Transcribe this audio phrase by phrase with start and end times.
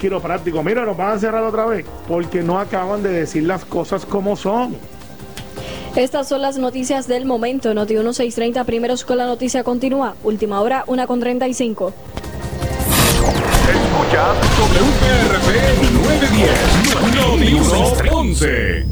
[0.00, 4.04] quiroprácticos, mira, nos van a cerrar otra vez, porque no acaban de decir las cosas
[4.04, 4.74] como son.
[5.94, 7.74] Estas son las noticias del momento.
[7.74, 10.14] Noti 1630 primeros con la noticia continúa.
[10.22, 11.92] Última hora, una con 35.
[13.68, 15.48] Escuchas WPRP
[15.92, 18.86] 910, Noti 11.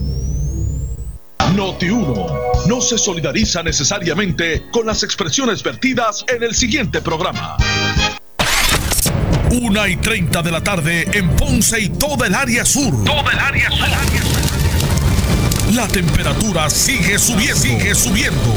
[1.55, 2.27] Noti 1
[2.69, 7.57] no se solidariza necesariamente con las expresiones vertidas en el siguiente programa.
[9.51, 13.05] Una y 30 de la tarde en Ponce y toda el área sur.
[13.05, 13.89] Toda el área sur.
[15.75, 17.57] La temperatura sigue subiendo.
[17.57, 18.55] Sigue subiendo.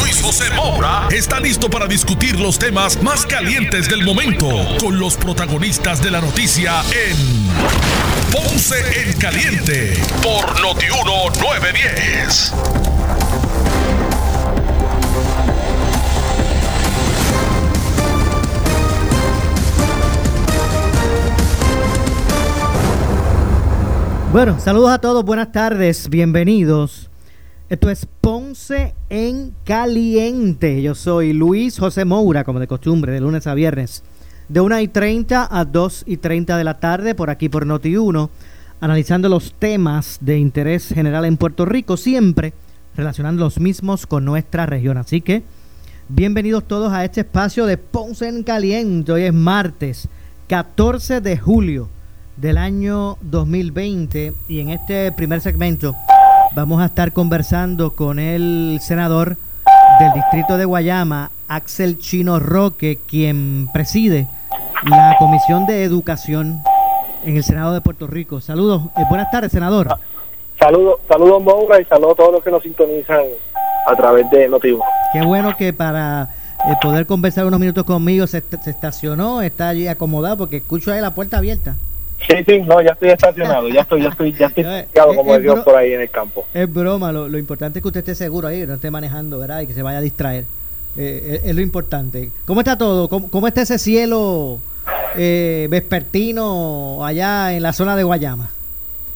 [0.00, 5.16] Luis José Moura está listo para discutir los temas más calientes del momento con los
[5.16, 7.48] protagonistas de la noticia en
[8.30, 12.87] Ponce en Caliente por Notiuno 910.
[24.38, 27.10] Bueno, saludos a todos, buenas tardes, bienvenidos.
[27.68, 30.80] Esto es Ponce en Caliente.
[30.80, 34.04] Yo soy Luis José Moura, como de costumbre, de lunes a viernes,
[34.48, 37.96] de 1 y 30 a 2 y 30 de la tarde, por aquí por Noti
[37.96, 38.30] 1,
[38.80, 42.52] analizando los temas de interés general en Puerto Rico, siempre
[42.96, 44.98] relacionando los mismos con nuestra región.
[44.98, 45.42] Así que,
[46.08, 49.10] bienvenidos todos a este espacio de Ponce en Caliente.
[49.10, 50.06] Hoy es martes
[50.46, 51.88] 14 de julio
[52.40, 55.96] del año 2020 y en este primer segmento
[56.54, 59.36] vamos a estar conversando con el senador
[59.98, 64.28] del distrito de Guayama, Axel Chino Roque, quien preside
[64.84, 66.62] la Comisión de Educación
[67.24, 68.40] en el Senado de Puerto Rico.
[68.40, 69.88] Saludos, eh, buenas tardes, senador.
[70.60, 73.22] Saludos, saludos Moura y saludos a todos los que nos sintonizan
[73.84, 74.84] a través de Notivo.
[75.12, 76.28] Qué bueno que para
[76.68, 81.00] eh, poder conversar unos minutos conmigo se, se estacionó, está allí acomodado porque escucho ahí
[81.00, 81.74] la puerta abierta.
[82.26, 84.64] Sí, sí, no, ya estoy estacionado, ya estoy, ya estoy, ya estoy
[85.14, 86.46] como es, Dios por ahí en el campo.
[86.52, 89.60] Es broma, lo, lo, importante es que usted esté seguro ahí, no esté manejando, ¿verdad?
[89.60, 90.44] Y que se vaya a distraer.
[90.96, 92.30] Eh, es, es, lo importante.
[92.44, 93.08] ¿Cómo está todo?
[93.08, 94.58] ¿Cómo, cómo está ese cielo
[95.16, 98.50] eh, vespertino allá en la zona de Guayama?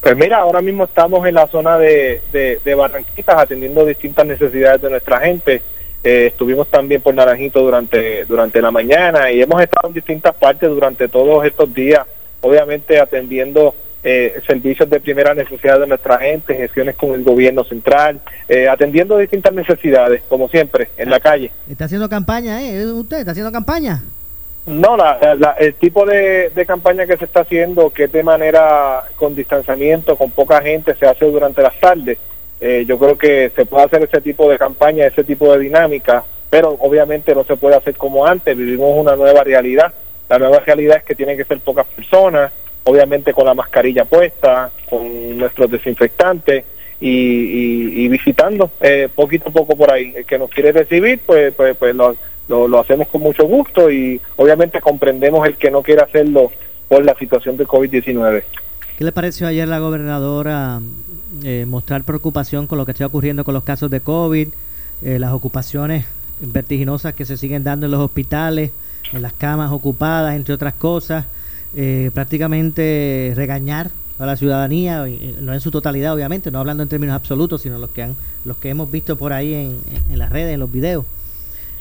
[0.00, 4.82] Pues mira, ahora mismo estamos en la zona de, de, de Barranquitas atendiendo distintas necesidades
[4.82, 5.62] de nuestra gente.
[6.02, 10.68] Eh, estuvimos también por Naranjito durante, durante la mañana y hemos estado en distintas partes
[10.68, 12.04] durante todos estos días
[12.42, 18.20] obviamente atendiendo eh, servicios de primera necesidad de nuestra gente, gestiones con el gobierno central,
[18.48, 21.50] eh, atendiendo distintas necesidades, como siempre, en la calle.
[21.68, 22.84] ¿Está haciendo campaña, eh?
[22.86, 24.02] ¿Usted está haciendo campaña?
[24.66, 28.22] No, la, la, el tipo de, de, campaña que se está haciendo, que es de
[28.22, 32.18] manera con distanciamiento, con poca gente, se hace durante las tardes.
[32.60, 36.22] Eh, yo creo que se puede hacer ese tipo de campaña, ese tipo de dinámica,
[36.48, 39.92] pero obviamente no se puede hacer como antes, vivimos una nueva realidad
[40.32, 42.50] la nueva realidad es que tienen que ser pocas personas,
[42.84, 46.64] obviamente con la mascarilla puesta, con nuestros desinfectantes
[46.98, 50.14] y, visitando eh, poquito a poco por ahí.
[50.16, 52.16] El que nos quiere recibir, pues, pues, pues lo,
[52.48, 56.50] lo, lo, hacemos con mucho gusto y obviamente comprendemos el que no quiere hacerlo
[56.88, 58.42] por la situación del COVID-19.
[58.96, 60.80] ¿Qué le pareció ayer la gobernadora
[61.44, 64.48] eh, mostrar preocupación con lo que está ocurriendo con los casos de COVID,
[65.02, 66.06] eh, las ocupaciones
[66.40, 68.70] vertiginosas que se siguen dando en los hospitales?
[69.12, 71.26] En las camas ocupadas, entre otras cosas,
[71.74, 75.04] eh, prácticamente regañar a la ciudadanía,
[75.40, 78.56] no en su totalidad obviamente, no hablando en términos absolutos, sino los que han, los
[78.58, 79.80] que hemos visto por ahí en,
[80.10, 81.04] en las redes, en los videos.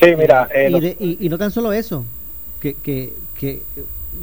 [0.01, 0.49] Sí, mira.
[0.53, 2.03] Eh, y, de, y, y, no tan solo eso,
[2.59, 3.61] que, que, que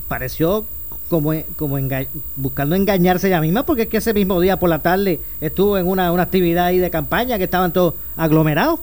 [0.09, 0.65] pareció
[1.09, 4.81] como, como enga buscando engañarse ella misma, porque es que ese mismo día por la
[4.81, 8.81] tarde estuvo en una, una actividad ahí de campaña que estaban todos aglomerados.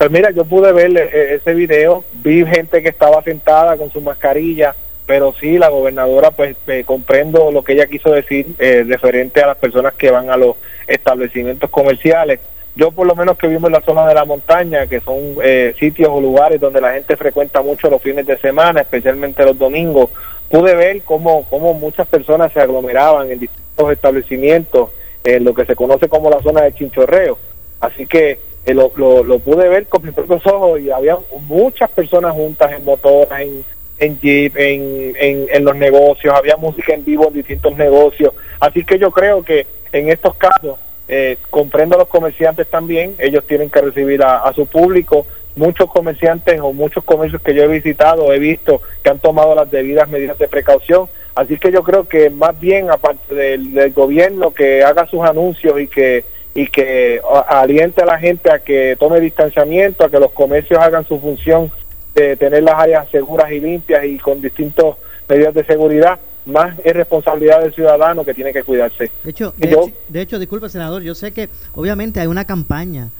[0.00, 4.00] Pues mira, yo pude ver eh, ese video, vi gente que estaba sentada con su
[4.00, 4.74] mascarilla,
[5.04, 9.48] pero sí, la gobernadora, pues eh, comprendo lo que ella quiso decir eh, referente a
[9.48, 10.56] las personas que van a los
[10.86, 12.40] establecimientos comerciales.
[12.74, 15.74] Yo por lo menos que vimos en la zona de la montaña, que son eh,
[15.78, 20.08] sitios o lugares donde la gente frecuenta mucho los fines de semana, especialmente los domingos,
[20.48, 24.88] pude ver cómo, cómo muchas personas se aglomeraban en distintos establecimientos,
[25.24, 27.36] en lo que se conoce como la zona de chinchorreo.
[27.80, 31.18] Así que eh, lo, lo, lo, pude ver con mis propios ojos y había
[31.48, 33.64] muchas personas juntas en motoras, en,
[33.98, 35.14] en jeep, en,
[35.50, 38.34] en, los negocios, había música en vivo en distintos negocios.
[38.58, 40.78] Así que yo creo que en estos casos,
[41.08, 45.26] eh, comprendo a los comerciantes también, ellos tienen que recibir a, a, su público.
[45.56, 49.70] Muchos comerciantes o muchos comercios que yo he visitado, he visto que han tomado las
[49.70, 51.08] debidas medidas de precaución.
[51.34, 55.80] Así que yo creo que más bien, aparte del, del gobierno, que haga sus anuncios
[55.80, 56.24] y que
[56.54, 61.06] y que aliente a la gente a que tome distanciamiento, a que los comercios hagan
[61.06, 61.70] su función
[62.14, 64.96] de tener las áreas seguras y limpias y con distintos
[65.28, 69.10] medidas de seguridad, más es responsabilidad del ciudadano que tiene que cuidarse.
[69.22, 73.10] De hecho, de, hecho, de hecho, disculpe senador, yo sé que obviamente hay una campaña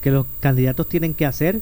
[0.00, 1.56] que los candidatos tienen que hacer.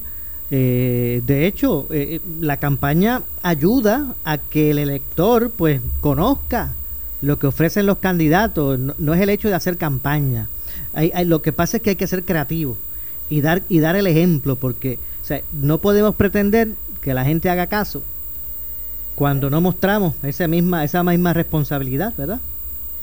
[0.51, 6.73] Eh, de hecho, eh, la campaña ayuda a que el elector pues conozca
[7.21, 8.77] lo que ofrecen los candidatos.
[8.77, 10.47] No, es el hecho de hacer campaña.
[10.93, 12.77] Hay, lo que pasa es que hay que ser creativo
[13.29, 16.67] y dar y dar el ejemplo porque o sea, no podemos pretender
[17.01, 18.03] que la gente haga caso
[19.15, 22.39] cuando no mostramos esa misma, esa misma responsabilidad, ¿verdad?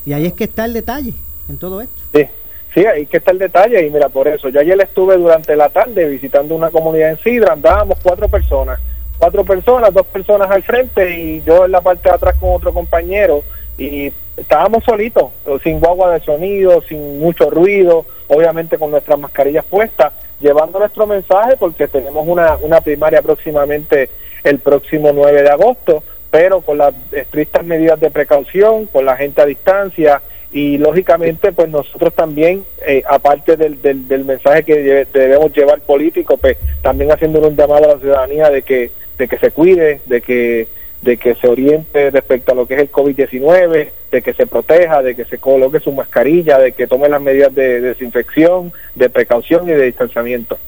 [0.07, 1.15] Y ahí es que está el detalle
[1.49, 2.01] en todo esto.
[2.15, 2.29] Sí,
[2.75, 5.69] sí, ahí que está el detalle y mira, por eso, yo ayer estuve durante la
[5.71, 8.79] tarde visitando una comunidad en Sidra, andábamos cuatro personas,
[9.19, 12.73] cuatro personas, dos personas al frente y yo en la parte de atrás con otro
[12.73, 13.43] compañero
[13.79, 15.31] y estábamos solitos,
[15.63, 21.57] sin guagua de sonido, sin mucho ruido, obviamente con nuestras mascarillas puestas, llevando nuestro mensaje
[21.59, 24.11] porque tenemos una, una primaria próximamente
[24.45, 29.43] el próximo 9 de agosto, pero con las estrictas medidas de precaución, con la gente
[29.43, 35.81] a distancia y lógicamente pues nosotros también, eh, aparte del, del, mensaje que debemos llevar
[35.81, 40.01] político, pues también haciendo un llamado a la ciudadanía de que, de que se cuide,
[40.07, 40.69] de que
[41.03, 45.03] de que se oriente respecto a lo que es el COVID-19, de que se proteja,
[45.03, 49.69] de que se coloque su mascarilla, de que tome las medidas de desinfección, de precaución
[49.69, 50.59] y de distanciamiento.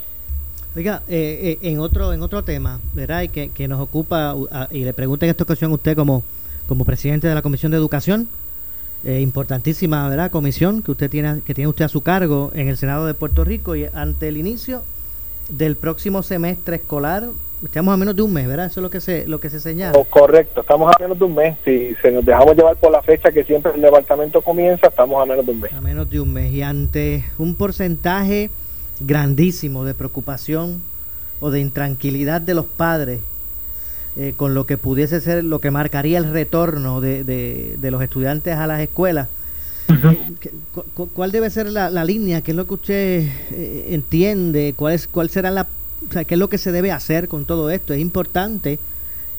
[0.77, 3.23] Oiga, eh, eh, en otro en otro tema, ¿verdad?
[3.23, 4.35] Y que, que nos ocupa,
[4.73, 6.25] y le pregunto en esta ocasión a usted como,
[6.67, 8.29] como presidente de la Comisión de Educación,
[9.05, 10.31] eh, importantísima, ¿verdad?
[10.31, 13.45] Comisión que usted tiene que tiene usted a su cargo en el Senado de Puerto
[13.45, 14.83] Rico y ante el inicio
[15.51, 17.29] del próximo semestre escolar,
[17.65, 18.67] estamos a menos de un mes, ¿verdad?
[18.67, 19.99] Eso es lo que se lo que se señala.
[19.99, 21.57] Oh, correcto, estamos a menos de un mes.
[21.65, 25.27] Si se nos dejamos llevar por la fecha que siempre el departamento comienza, estamos a
[25.27, 25.73] menos de un mes.
[25.73, 28.51] A menos de un mes y ante un porcentaje
[29.01, 30.83] grandísimo de preocupación
[31.41, 33.21] o de intranquilidad de los padres
[34.17, 38.55] eh, con lo que pudiese ser lo que marcaría el retorno de, de, los estudiantes
[38.55, 39.29] a las escuelas.
[39.89, 40.19] Eh,
[41.13, 42.41] ¿Cuál debe ser la, línea?
[42.41, 44.73] ¿Qué es lo que usted eh, entiende?
[44.77, 45.67] ¿Cuál, es, ¿Cuál será la...
[46.09, 47.93] O sea, ¿qué es lo que se debe hacer con todo esto?
[47.95, 48.79] Es importante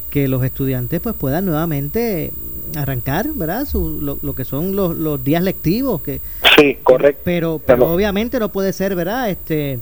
[0.10, 2.32] que los estudiantes pues puedan nuevamente
[2.76, 3.68] arrancar, ¿verdad?
[3.68, 6.02] Su, lo, que son los, los días lectivos.
[6.02, 6.22] Que,
[6.58, 7.22] sí, correcto.
[7.26, 9.30] Pero, pero obviamente no puede ser, ¿verdad?
[9.30, 9.80] Este,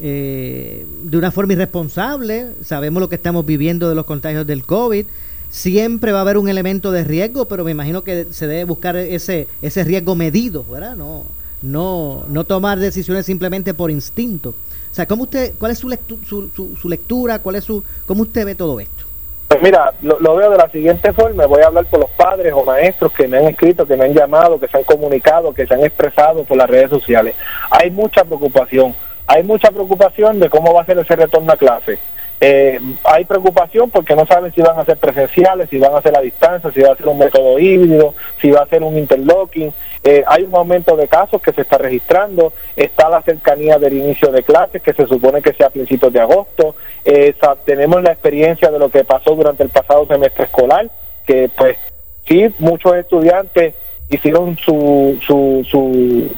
[0.00, 2.52] eh, de una forma irresponsable.
[2.62, 5.06] Sabemos lo que estamos viviendo de los contagios del COVID.
[5.50, 8.96] Siempre va a haber un elemento de riesgo, pero me imagino que se debe buscar
[8.96, 10.96] ese, ese riesgo medido, ¿verdad?
[10.96, 11.24] No,
[11.62, 14.54] no, no tomar decisiones simplemente por instinto.
[14.94, 15.90] O sea, ¿cómo usted, ¿cuál es su,
[16.24, 17.40] su, su lectura?
[17.40, 19.02] ¿Cuál es su, ¿Cómo usted ve todo esto?
[19.48, 22.62] Pues mira, lo, veo de la siguiente forma, voy a hablar por los padres o
[22.62, 25.74] maestros que me han escrito, que me han llamado, que se han comunicado, que se
[25.74, 27.34] han expresado por las redes sociales.
[27.70, 28.94] Hay mucha preocupación,
[29.26, 31.98] hay mucha preocupación de cómo va a ser ese retorno a clase.
[32.40, 36.16] Eh, hay preocupación porque no saben si van a ser presenciales, si van a ser
[36.16, 39.72] a distancia, si va a ser un método híbrido, si va a ser un interlocking.
[40.02, 44.30] Eh, hay un aumento de casos que se está registrando, está la cercanía del inicio
[44.30, 46.76] de clases que se supone que sea a principios de agosto,
[47.06, 47.34] eh,
[47.64, 50.90] tenemos la experiencia de lo que pasó durante el pasado semestre escolar,
[51.26, 51.78] que pues
[52.26, 53.74] sí, muchos estudiantes
[54.10, 56.30] hicieron su, su, su,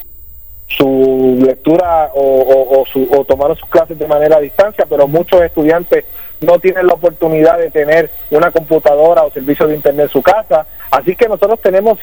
[0.68, 6.04] su lectura o, o, tomaron sus clases de manera a distancia, pero muchos estudiantes
[6.40, 10.66] no tienen la oportunidad de tener una computadora o servicio de internet en su casa.
[10.90, 11.98] Así que nosotros tenemos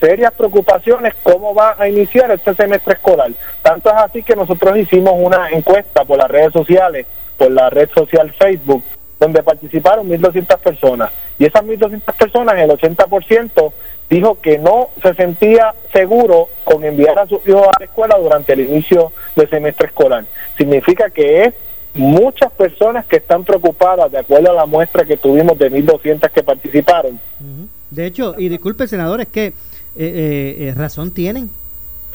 [0.00, 3.30] serias preocupaciones cómo va a iniciar este semestre escolar.
[3.62, 7.88] Tanto es así que nosotros hicimos una encuesta por las redes sociales, por la red
[7.90, 8.82] social Facebook,
[9.20, 11.10] donde participaron 1.200 personas.
[11.38, 13.72] Y esas 1.200 personas, el 80%
[14.08, 18.52] dijo que no se sentía seguro con enviar a sus hijos a la escuela durante
[18.52, 20.24] el inicio del semestre escolar.
[20.56, 21.54] Significa que es
[21.94, 26.42] muchas personas que están preocupadas, de acuerdo a la muestra que tuvimos de 1.200 que
[26.42, 27.18] participaron.
[27.90, 29.54] De hecho, y disculpe, senadores, que eh,
[29.96, 31.50] eh, razón tienen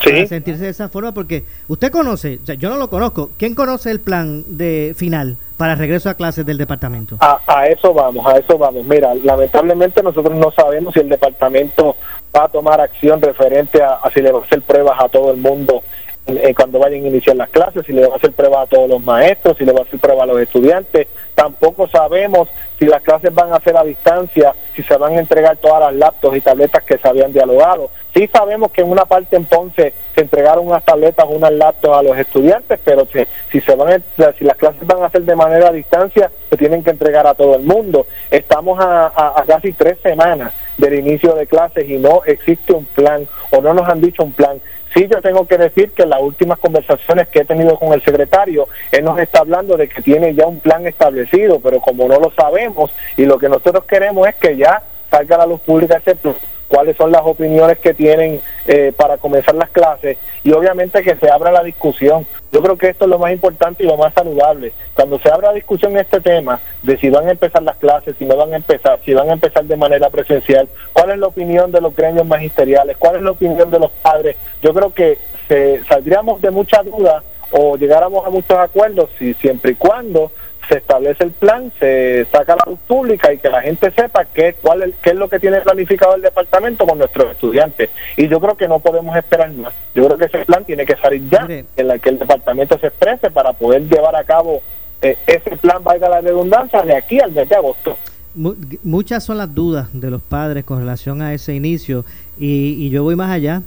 [0.03, 3.55] para sentirse de esa forma porque usted conoce, o sea, yo no lo conozco, ¿quién
[3.55, 7.17] conoce el plan de final para regreso a clases del departamento?
[7.19, 8.85] A, eso vamos, a eso vamos.
[8.85, 11.95] Mira, lamentablemente nosotros no sabemos si el departamento
[12.35, 15.37] va a tomar acción referente a, si le va a hacer pruebas a todo el
[15.37, 15.83] mundo
[16.27, 18.89] eh, cuando vayan a iniciar las clases, si le va a hacer pruebas a todos
[18.89, 21.07] los maestros, si le va a hacer pruebas a los estudiantes.
[21.33, 22.47] Tampoco sabemos
[22.77, 25.95] si las clases van a ser a distancia, si se van a entregar todas las
[25.95, 27.89] laptops y tabletas que se habían dialogado.
[28.13, 32.03] Sí sabemos que en una parte en Ponce se entregaron unas tabletas, unas laptops a
[32.03, 33.19] los estudiantes, pero si,
[33.51, 34.03] si se van
[34.37, 37.33] si las clases van a hacer de manera a distancia, se tienen que entregar a
[37.33, 38.05] todo el mundo.
[38.29, 43.61] Estamos a, casi tres semanas del inicio de clases y no existe un plan o
[43.61, 44.59] no nos han dicho un plan.
[44.93, 48.67] Sí, yo tengo que decir que las últimas conversaciones que he tenido con el secretario,
[48.91, 52.31] él nos está hablando de que tiene ya un plan establecido, pero como no lo
[52.31, 56.15] sabemos y lo que nosotros queremos es que ya salga a la luz pública ese
[56.15, 56.35] plan
[56.71, 61.29] cuáles son las opiniones que tienen eh, para comenzar las clases y obviamente que se
[61.29, 62.25] abra la discusión.
[62.53, 64.71] Yo creo que esto es lo más importante y lo más saludable.
[64.93, 68.15] Cuando se abra la discusión en este tema de si van a empezar las clases,
[68.17, 71.27] si no van a empezar, si van a empezar de manera presencial, cuál es la
[71.27, 75.17] opinión de los gremios magisteriales, cuál es la opinión de los padres, yo creo que
[75.49, 80.31] se, saldríamos de mucha duda o llegáramos a muchos acuerdos si siempre y cuando
[80.67, 84.55] se establece el plan, se saca la luz pública y que la gente sepa qué,
[84.61, 87.89] cuál es, qué es lo que tiene planificado el departamento con nuestros estudiantes.
[88.17, 89.73] Y yo creo que no podemos esperar más.
[89.95, 92.87] Yo creo que ese plan tiene que salir ya, en la que el departamento se
[92.87, 94.61] exprese para poder llevar a cabo
[95.01, 97.97] eh, ese plan, valga la redundancia, de aquí al mes de agosto.
[98.33, 102.05] Muchas son las dudas de los padres con relación a ese inicio
[102.39, 103.61] y, yo voy más allá.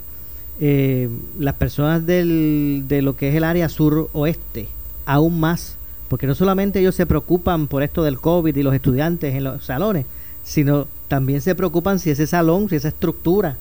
[0.61, 4.69] Eh, las personas del, de lo que es el área sur-oeste,
[5.05, 5.77] aún más
[6.15, 9.65] porque no solamente ellos se preocupan por esto del COVID y los estudiantes en los
[9.65, 10.07] salones,
[10.45, 13.57] sino también se preocupan si ese salón, si esa estructura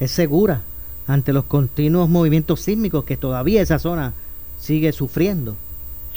[0.00, 0.62] es segura
[1.06, 4.14] ante los continuos movimientos sísmicos que todavía esa zona
[4.58, 5.54] sigue sufriendo.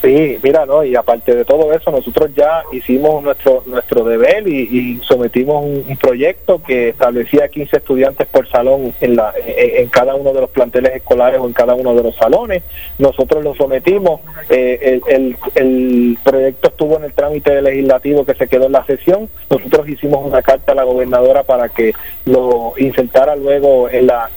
[0.01, 4.98] Sí, mira, no, y aparte de todo eso, nosotros ya hicimos nuestro nuestro deber y,
[5.03, 10.39] sometimos un, proyecto que establecía 15 estudiantes por salón en, la, en, cada uno de
[10.39, 12.63] los planteles escolares o en cada uno de los salones.
[12.98, 18.68] Nosotros lo sometimos, eh, el, el, proyecto estuvo en el trámite legislativo que se quedó
[18.68, 19.29] en la sesión.
[19.50, 21.94] Nosotros hicimos una carta a la gobernadora para que
[22.25, 24.29] lo insertara luego en la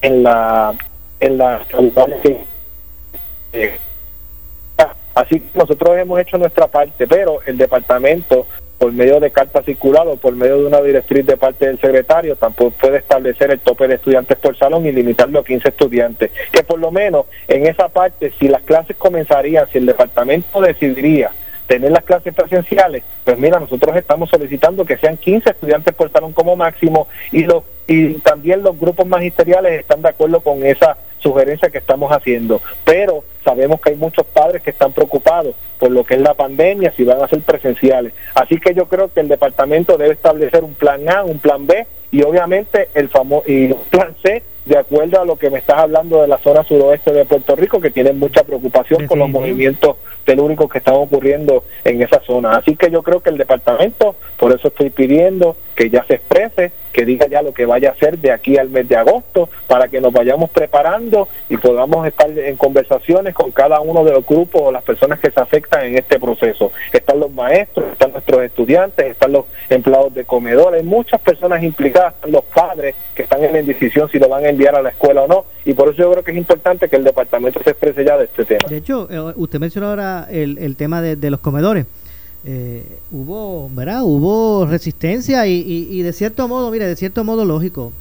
[0.00, 0.74] en la
[1.20, 1.60] en la
[3.52, 3.78] eh,
[5.20, 8.46] Así que nosotros hemos hecho nuestra parte, pero el departamento,
[8.78, 12.36] por medio de carta circular o por medio de una directriz de parte del secretario,
[12.36, 16.30] tampoco puede establecer el tope de estudiantes por salón y limitarlo a 15 estudiantes.
[16.50, 21.30] Que por lo menos en esa parte, si las clases comenzarían, si el departamento decidiría
[21.66, 26.32] tener las clases presenciales, pues mira, nosotros estamos solicitando que sean 15 estudiantes por salón
[26.32, 31.70] como máximo y los y también los grupos magisteriales están de acuerdo con esa sugerencia
[31.70, 36.14] que estamos haciendo, pero sabemos que hay muchos padres que están preocupados por lo que
[36.14, 38.12] es la pandemia, si van a ser presenciales.
[38.34, 41.86] Así que yo creo que el departamento debe establecer un plan A, un plan B
[42.12, 46.20] y obviamente el famoso y plan C de acuerdo a lo que me estás hablando
[46.20, 50.70] de la zona suroeste de Puerto Rico, que tienen mucha preocupación con los movimientos telúricos
[50.70, 52.56] que están ocurriendo en esa zona.
[52.56, 56.72] Así que yo creo que el departamento, por eso estoy pidiendo que ya se exprese,
[56.92, 59.88] que diga ya lo que vaya a hacer de aquí al mes de agosto, para
[59.88, 64.60] que nos vayamos preparando y podamos estar en conversaciones con cada uno de los grupos
[64.62, 66.70] o las personas que se afectan en este proceso.
[66.92, 72.44] Están los maestros, están nuestros estudiantes, están los empleados de comedores, muchas personas implicadas, los
[72.44, 75.28] padres que están en la indecisión si lo van a enviar a la escuela o
[75.28, 78.18] no, y por eso yo creo que es importante que el departamento se exprese ya
[78.18, 78.68] de este tema.
[78.68, 81.86] De hecho, eh, usted mencionó ahora el tema de los comedores.
[82.44, 84.02] Eh, hubo, ¿verdad?
[84.02, 87.92] Hubo resistencia y, y, de cierto modo, mire, de cierto modo lógico.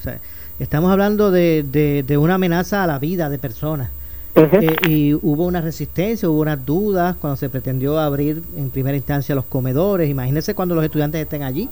[0.60, 3.90] estamos hablando de, de, una amenaza a la vida de personas.
[4.36, 9.36] Eh, y hubo una resistencia, hubo unas dudas cuando se pretendió abrir en primera instancia
[9.36, 10.10] los comedores.
[10.10, 11.68] Imagínense cuando los estudiantes estén allí,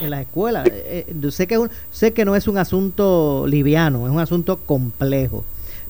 [0.00, 0.66] en las escuelas.
[0.66, 5.44] Eh, sé, que sé que no es un asunto liviano, es un asunto complejo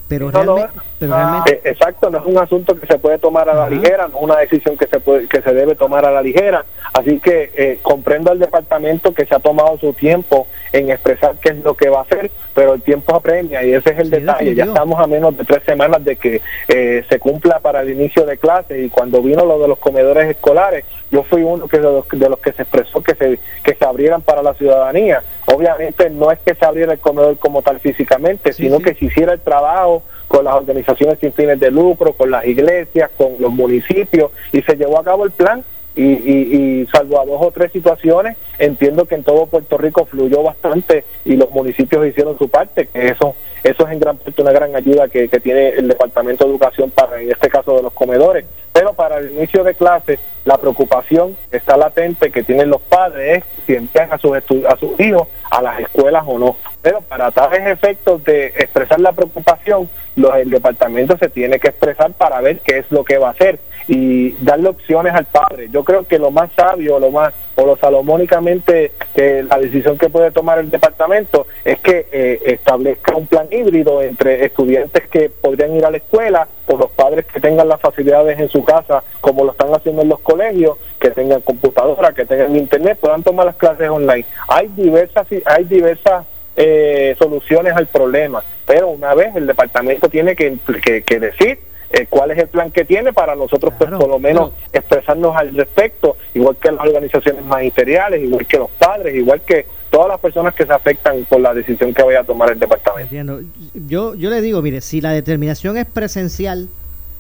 [0.08, 4.08] pero, realmente, eh, exacto no es un asunto que se puede tomar a la ligera
[4.08, 6.64] no es una decisión que se puede que se debe tomar a la ligera.
[6.92, 11.50] Así que eh, comprendo al departamento que se ha tomado su tiempo en expresar qué
[11.50, 14.54] es lo que va a hacer pero el tiempo apremia y ese es el detalle.
[14.54, 18.24] Ya estamos a menos de tres semanas de que eh, se cumpla para el inicio
[18.24, 21.84] de clases y cuando vino lo de los comedores escolares yo fui uno que de
[21.84, 25.22] los, de los que se expresó que se que se abrieran para la ciudadanía
[25.54, 29.32] obviamente no es que se abriera el comedor como tal físicamente sino que se hiciera
[29.32, 34.32] el trabajo con las organizaciones sin fines de lucro, con las iglesias, con los municipios,
[34.52, 35.64] y se llevó a cabo el plan.
[35.96, 40.42] Y, y, salvo a dos o tres situaciones, entiendo que en todo Puerto Rico fluyó
[40.42, 44.52] bastante y los municipios hicieron su parte, que eso eso es en gran parte una
[44.52, 48.44] gran ayuda que, tiene el Departamento de Educación para, en este caso, de los comedores.
[48.74, 53.44] Pero para el inicio de clases, la preocupación está latente que tienen los padres es
[53.66, 56.56] si envían a sus, a sus hijos a las escuelas o no.
[56.82, 62.12] Pero para tales efectos de expresar la preocupación, los, el departamento se tiene que expresar
[62.12, 63.58] para ver qué es lo que va a hacer.
[63.86, 65.68] y darle opciones al padre.
[65.70, 70.08] Yo creo que lo más sabio, lo más o lo salomónicamente que la decisión que
[70.08, 75.74] puede tomar el departamento es que eh, establezca un plan híbrido entre estudiantes que podrían
[75.74, 79.44] ir a la escuela o los padres que tengan las facilidades en su casa como
[79.44, 83.56] lo están haciendo en los colegios que tengan computadora que tengan internet puedan tomar las
[83.56, 84.24] clases online.
[84.48, 86.24] Hay diversas hay diversas
[86.56, 90.56] eh, soluciones al problema pero una vez el departamento tiene que,
[91.04, 91.58] que decir
[91.94, 95.54] eh, cuál es el plan que tiene para nosotros pues por lo menos expresarnos al
[95.54, 100.54] respecto, igual que las organizaciones magisteriales, igual que los padres, igual que todas las personas
[100.54, 103.40] que se afectan por la decisión que vaya a tomar el departamento.
[103.74, 106.68] Yo, yo le digo, mire, si la determinación es presencial,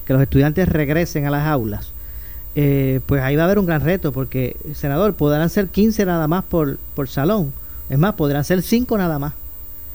[0.06, 1.92] que los estudiantes regresen a las aulas,
[2.56, 6.26] eh, pues ahí va a haber un gran reto, porque, senador, podrán ser 15 nada
[6.26, 7.52] más por, por salón.
[7.88, 9.34] Es más, podrán ser 5 nada más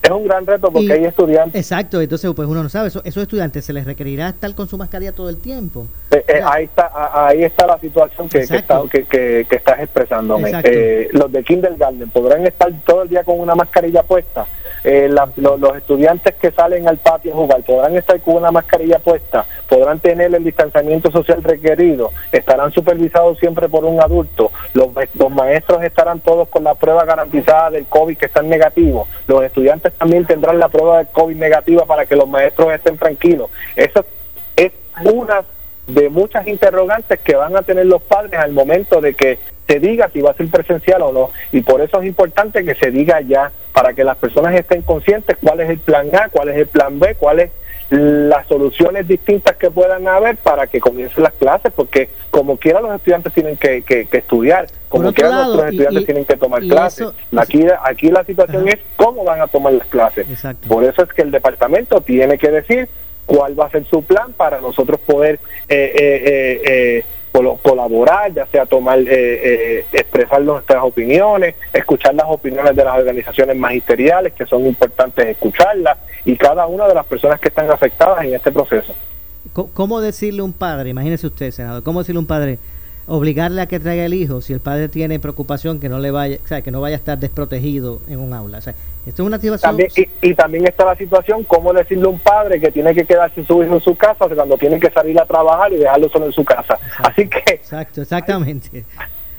[0.01, 1.59] es un gran reto porque hay estudiantes.
[1.59, 5.11] Exacto, entonces pues uno no sabe, esos, estudiantes se les requerirá estar con su mascarilla
[5.11, 5.87] todo el tiempo.
[6.11, 6.91] Eh, eh, ahí está
[7.27, 8.45] ahí está la situación que,
[9.07, 10.51] que, estás expresándome.
[10.63, 14.45] Eh, los de kindergarten podrán estar todo el día con una mascarilla puesta.
[14.83, 19.99] Los estudiantes que salen al patio a jugar podrán estar con una mascarilla puesta, podrán
[19.99, 26.19] tener el distanciamiento social requerido, estarán supervisados siempre por un adulto, los, los maestros estarán
[26.19, 30.69] todos con la prueba garantizada del COVID que están negativos, los estudiantes también tendrán la
[30.69, 33.49] prueba de COVID negativa para que los maestros estén tranquilos.
[33.75, 34.03] Esa
[34.55, 34.71] es
[35.03, 35.43] una
[35.87, 40.09] de muchas interrogantes que van a tener los padres al momento de que se diga
[40.11, 41.29] si va a ser presencial o no.
[41.51, 45.37] Y por eso es importante que se diga ya, para que las personas estén conscientes
[45.41, 47.51] cuál es el plan A, cuál es el plan B, cuáles
[47.91, 52.95] las soluciones distintas que puedan haber para que comiencen las clases, porque como quiera los
[52.95, 57.07] estudiantes tienen que, que, estudiar, como quiera los estudiantes tienen que tomar clases.
[57.35, 60.27] aquí, aquí la situación es cómo van a tomar las clases.
[60.67, 62.89] Por eso es que el departamento tiene que decir
[63.25, 68.65] cuál va a ser su plan para nosotros poder eh, eh, eh, colaborar, ya sea
[68.65, 75.97] tomar, expresar nuestras opiniones, escuchar las opiniones de las organizaciones magisteriales, que son importantes escucharlas,
[76.25, 78.93] y cada una de las personas que están afectadas en este proceso.
[79.73, 82.59] ¿Cómo decirle a un padre, imagínese usted, senador, cómo decirle a un padre,
[83.09, 86.37] obligarle a que traiga el hijo si el padre tiene preocupación que no le vaya,
[86.43, 88.59] o sea, que no vaya a estar desprotegido en un aula?
[88.59, 88.73] O sea,
[89.05, 89.77] esto es una situación...
[90.21, 93.63] y, también está la situación, cómo decirle a un padre que tiene que quedarse su
[93.63, 96.45] hijo en su casa cuando tiene que salir a trabajar y dejarlo solo en su
[96.45, 96.77] casa.
[96.99, 97.55] Así que...
[97.55, 98.85] Exacto, exactamente.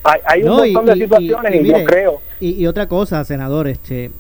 [0.03, 2.21] Hay, un montón de situaciones y, yo creo...
[2.41, 4.11] Y, otra cosa, senador, este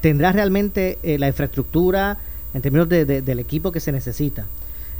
[0.00, 2.16] tendrá realmente eh, la infraestructura
[2.54, 4.46] en términos de, del equipo que se necesita.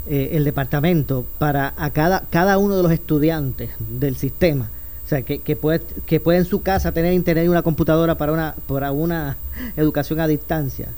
[0.08, 4.70] Eh, el departamento para a cada, cada uno de los estudiantes del sistema.
[5.04, 8.16] O sea, que, que, puede, que puede en su casa tener internet y una computadora
[8.16, 9.36] para una, para una
[9.76, 10.88] educación a distancia.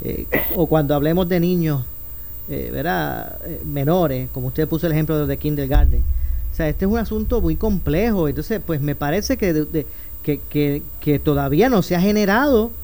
[0.00, 1.84] Eh, o cuando hablemos de niños,
[2.48, 3.40] ¿verdad?
[3.64, 6.02] menores, como usted puso el ejemplo de kindergarten.
[6.52, 8.28] O sea, este es un asunto muy complejo.
[8.28, 9.66] Entonces, pues me parece que,
[10.22, 12.81] que, que, que todavía no se ha generado eh,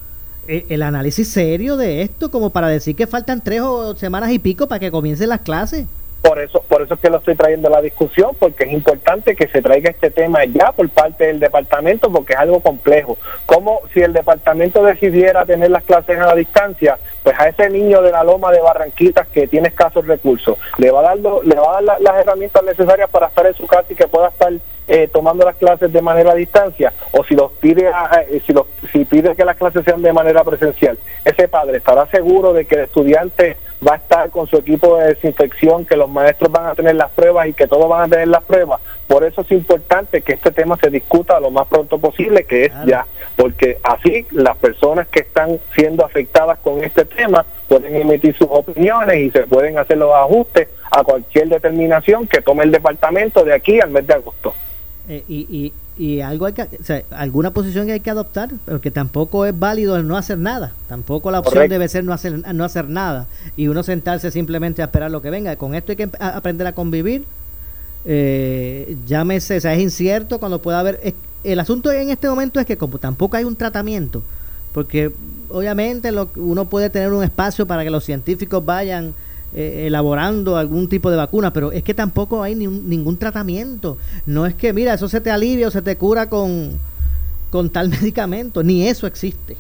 [0.48, 4.66] el análisis serio de esto, como para decir que faltan tres o semanas y pico
[4.66, 5.86] para que comiencen las clases.
[6.22, 9.36] Por eso, por eso es que lo estoy trayendo a la discusión, porque es importante
[9.36, 13.18] que se traiga este tema ya por parte del departamento, porque es algo complejo.
[13.46, 18.02] Como si el departamento decidiera tener las clases a la distancia, pues a ese niño
[18.02, 21.78] de la loma de Barranquitas que tiene escasos recursos, le va a dar, le va
[21.78, 24.52] a dar las herramientas necesarias para estar en su casa y que pueda estar
[24.88, 28.66] eh, tomando las clases de manera a distancia o si los pide eh, si los
[28.92, 32.76] si pide que las clases sean de manera presencial ese padre estará seguro de que
[32.76, 36.74] el estudiante va a estar con su equipo de desinfección que los maestros van a
[36.74, 40.22] tener las pruebas y que todos van a tener las pruebas por eso es importante
[40.22, 44.56] que este tema se discuta lo más pronto posible que es ya porque así las
[44.56, 49.78] personas que están siendo afectadas con este tema pueden emitir sus opiniones y se pueden
[49.78, 54.14] hacer los ajustes a cualquier determinación que tome el departamento de aquí al mes de
[54.14, 54.54] agosto.
[55.10, 58.90] Eh, y, y, algo hay que, o sea, alguna posición que hay que adoptar, porque
[58.90, 60.72] tampoco es válido el no hacer nada.
[60.86, 64.84] Tampoco la opción debe ser no hacer, no hacer nada y uno sentarse simplemente a
[64.84, 65.56] esperar lo que venga.
[65.56, 67.24] Con esto hay que aprender a convivir.
[68.04, 71.14] Eh, llámese, o sea, es incierto cuando pueda haber.
[71.42, 74.22] el asunto en este momento es que, como tampoco hay un tratamiento,
[74.74, 75.10] porque
[75.48, 79.14] obviamente lo, uno puede tener un espacio para que los científicos vayan
[79.54, 83.96] eh, elaborando algún tipo de vacuna, pero es que tampoco hay ni ningún tratamiento.
[84.26, 86.78] No es que, mira, eso se te alivia o se te cura con,
[87.50, 89.56] con tal medicamento, ni eso existe.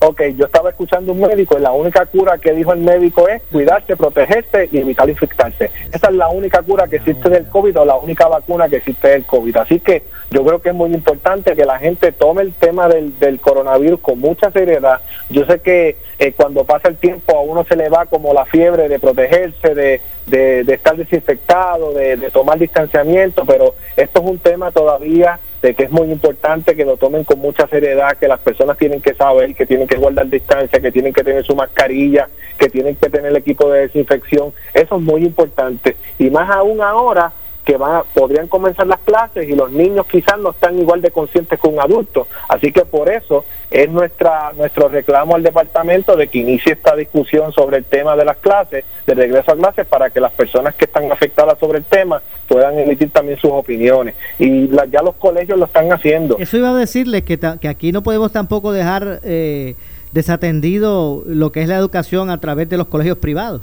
[0.00, 3.42] Ok, yo estaba escuchando un médico y la única cura que dijo el médico es
[3.52, 5.70] cuidarse, protegerse y evitar infectarse.
[5.92, 9.08] Esa es la única cura que existe del COVID o la única vacuna que existe
[9.08, 9.56] del COVID.
[9.58, 13.18] Así que yo creo que es muy importante que la gente tome el tema del,
[13.18, 15.00] del coronavirus con mucha seriedad.
[15.28, 18.46] Yo sé que eh, cuando pasa el tiempo a uno se le va como la
[18.46, 24.38] fiebre de protegerse, de, de, estar desinfectado, de, de tomar distanciamiento, pero esto es un
[24.38, 28.40] tema todavía de que es muy importante que lo tomen con mucha seriedad, que las
[28.40, 32.28] personas tienen que saber que tienen que guardar distancia, que tienen que tener su mascarilla,
[32.58, 34.52] que tienen que tener el equipo de desinfección.
[34.72, 35.96] Eso es muy importante.
[36.18, 37.32] Y más aún ahora
[37.64, 41.58] que van, podrían comenzar las clases y los niños quizás no están igual de conscientes
[41.60, 42.26] que un adulto.
[42.48, 47.52] Así que por eso es nuestra nuestro reclamo al departamento de que inicie esta discusión
[47.52, 50.86] sobre el tema de las clases, de regreso a clases, para que las personas que
[50.86, 54.14] están afectadas sobre el tema puedan emitir también sus opiniones.
[54.38, 56.36] Y ya los colegios lo están haciendo.
[56.38, 59.74] Eso iba a decirles que, que aquí no podemos tampoco dejar eh,
[60.12, 63.62] desatendido lo que es la educación a través de los colegios privados.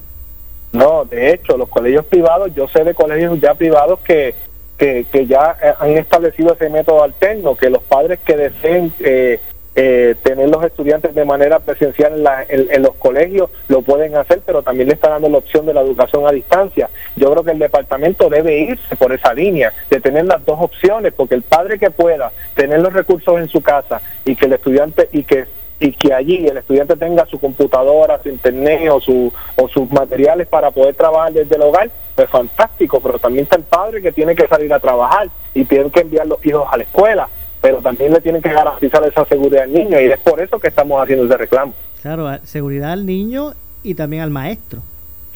[0.78, 4.36] No, de hecho, los colegios privados, yo sé de colegios ya privados que,
[4.78, 9.40] que, ya eh, han establecido ese método alterno, que los padres que deseen eh,
[9.76, 14.62] eh, tener los estudiantes de manera presencial en, en, los colegios lo pueden hacer, pero
[14.62, 16.92] también le está dando la opción de la educación a distancia.
[17.16, 21.12] Yo creo que el departamento debe irse por esa línea, de tener las dos opciones,
[21.12, 25.10] porque el padre que pueda tener los recursos en su casa y que el estudiante
[25.12, 25.46] y que
[25.80, 30.48] y que allí el estudiante tenga su computadora, su internet o, su, o sus materiales
[30.48, 34.36] para poder trabajar desde el hogar, pues fantástico, pero también está el padre que tiene
[34.36, 37.30] que salir a trabajar y tiene que enviar los hijos a la escuela,
[37.62, 40.70] pero también le tienen que garantizar esa seguridad al niño y es por eso que
[40.70, 41.74] estamos haciendo ese reclamo.
[42.02, 44.82] Claro, seguridad al niño y también al maestro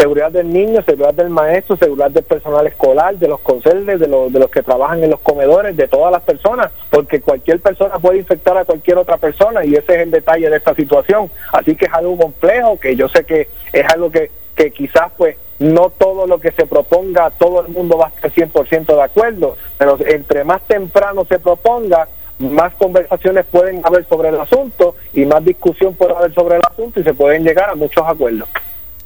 [0.01, 4.33] seguridad del niño, seguridad del maestro, seguridad del personal escolar, de los conserjes, de, los,
[4.33, 8.17] de los que trabajan en los comedores, de todas las personas, porque cualquier persona puede
[8.17, 11.29] infectar a cualquier otra persona y ese es el detalle de esta situación.
[11.53, 15.35] Así que es algo complejo, que yo sé que es algo que, que quizás pues
[15.59, 19.55] no todo lo que se proponga, todo el mundo va a estar 100% de acuerdo,
[19.77, 22.07] pero entre más temprano se proponga,
[22.39, 26.99] más conversaciones pueden haber sobre el asunto y más discusión puede haber sobre el asunto
[26.99, 28.49] y se pueden llegar a muchos acuerdos.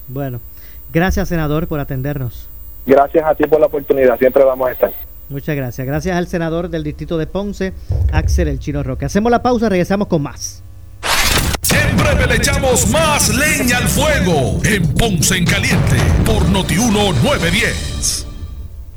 [0.08, 0.40] Bueno,
[0.94, 2.48] Gracias, senador, por atendernos.
[2.86, 4.92] Gracias a ti por la oportunidad, siempre vamos a estar.
[5.30, 5.88] Muchas gracias.
[5.88, 7.74] Gracias al senador del distrito de Ponce,
[8.12, 9.06] Axel El Chino Roque.
[9.06, 10.62] Hacemos la pausa, regresamos con más.
[11.62, 18.35] Siempre le echamos más leña al fuego en Ponce en Caliente por Notiuno 910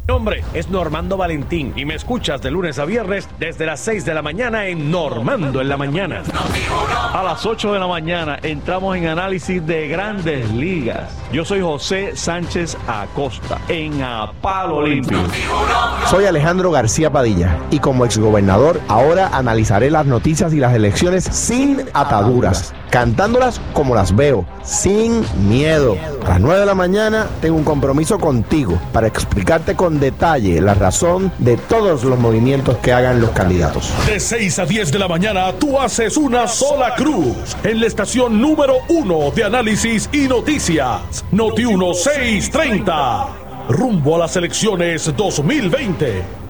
[0.08, 4.14] nombre es Normando Valentín y me escuchas de lunes a viernes desde las 6 de
[4.14, 6.22] la mañana en Normando en la mañana.
[7.12, 11.14] A las 8 de la mañana entramos en análisis de grandes ligas.
[11.30, 15.18] Yo soy José Sánchez Acosta en Apalo Limpio.
[16.08, 21.82] Soy Alejandro García Padilla y como exgobernador ahora analizaré las noticias y las elecciones sin
[21.92, 25.98] ataduras, cantándolas como las veo, sin miedo.
[26.24, 30.74] A las 9 de la mañana tengo un compromiso contigo para explicarte con detalle la
[30.74, 33.92] razón de todos los movimientos que hagan los candidatos.
[34.06, 38.40] De 6 a 10 de la mañana tú haces una sola cruz en la estación
[38.40, 41.24] número uno de análisis y noticias.
[41.32, 43.26] Noti 1630.
[43.68, 46.47] Rumbo a las elecciones 2020.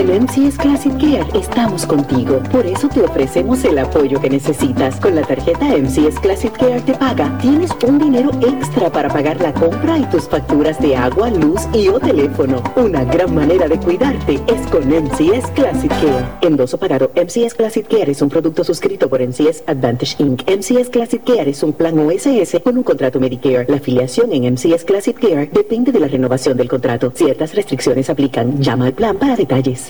[0.00, 2.42] En MCS Classic Care estamos contigo.
[2.50, 4.98] Por eso te ofrecemos el apoyo que necesitas.
[4.98, 7.36] Con la tarjeta MCS Classic Care te paga.
[7.36, 11.88] Tienes un dinero extra para pagar la compra y tus facturas de agua, luz y
[11.88, 12.62] o teléfono.
[12.76, 16.24] Una gran manera de cuidarte es con MCS Classic Care.
[16.40, 17.10] Endoso pagado.
[17.14, 20.48] MCS Classic Care es un producto suscrito por MCS Advantage Inc.
[20.48, 23.66] MCS Classic Care es un plan OSS con un contrato Medicare.
[23.68, 27.12] La afiliación en MCS Classic Care depende de la renovación del contrato.
[27.14, 28.62] Ciertas restricciones aplican.
[28.62, 29.89] Llama al plan para detalles.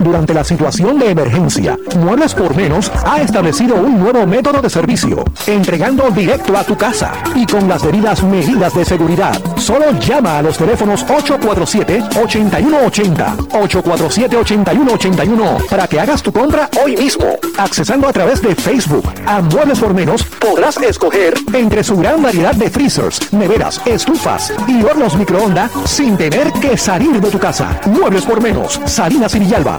[0.00, 5.22] Durante la situación de emergencia, Muebles por Menos ha establecido un nuevo método de servicio,
[5.46, 9.38] entregando directo a tu casa y con las debidas medidas de seguridad.
[9.56, 17.26] Solo llama a los teléfonos 847-8180, 847-8181 para que hagas tu compra hoy mismo.
[17.58, 22.54] Accesando a través de Facebook a Muebles por Menos, podrás escoger entre su gran variedad
[22.54, 27.78] de freezers, neveras, estufas y hornos microondas sin tener que salir de tu casa.
[27.84, 29.78] Muebles por Menos, Salinas y Villalba.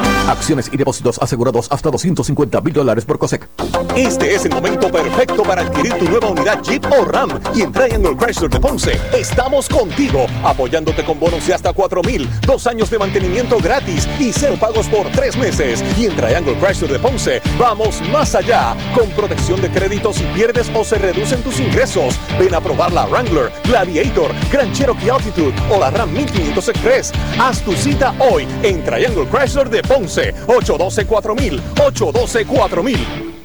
[0.31, 3.49] Acciones y depósitos asegurados hasta 250 mil dólares por COSEC.
[3.97, 7.29] Este es el momento perfecto para adquirir tu nueva unidad Jeep o Ram.
[7.53, 12.29] Y en Triangle Chrysler de Ponce estamos contigo, apoyándote con bonos de hasta 4 mil,
[12.47, 15.83] dos años de mantenimiento gratis y cero pagos por tres meses.
[15.97, 20.71] Y en Triangle Chrysler de Ponce vamos más allá, con protección de crédito si pierdes
[20.73, 22.17] o se reducen tus ingresos.
[22.39, 27.11] Ven a probar la Wrangler, Gladiator, Grand Cherokee Altitude o la Ram 1500 Express.
[27.37, 30.20] Haz tu cita hoy en Triangle Chrysler de Ponce.
[30.29, 33.30] 812-4000, 812-4000.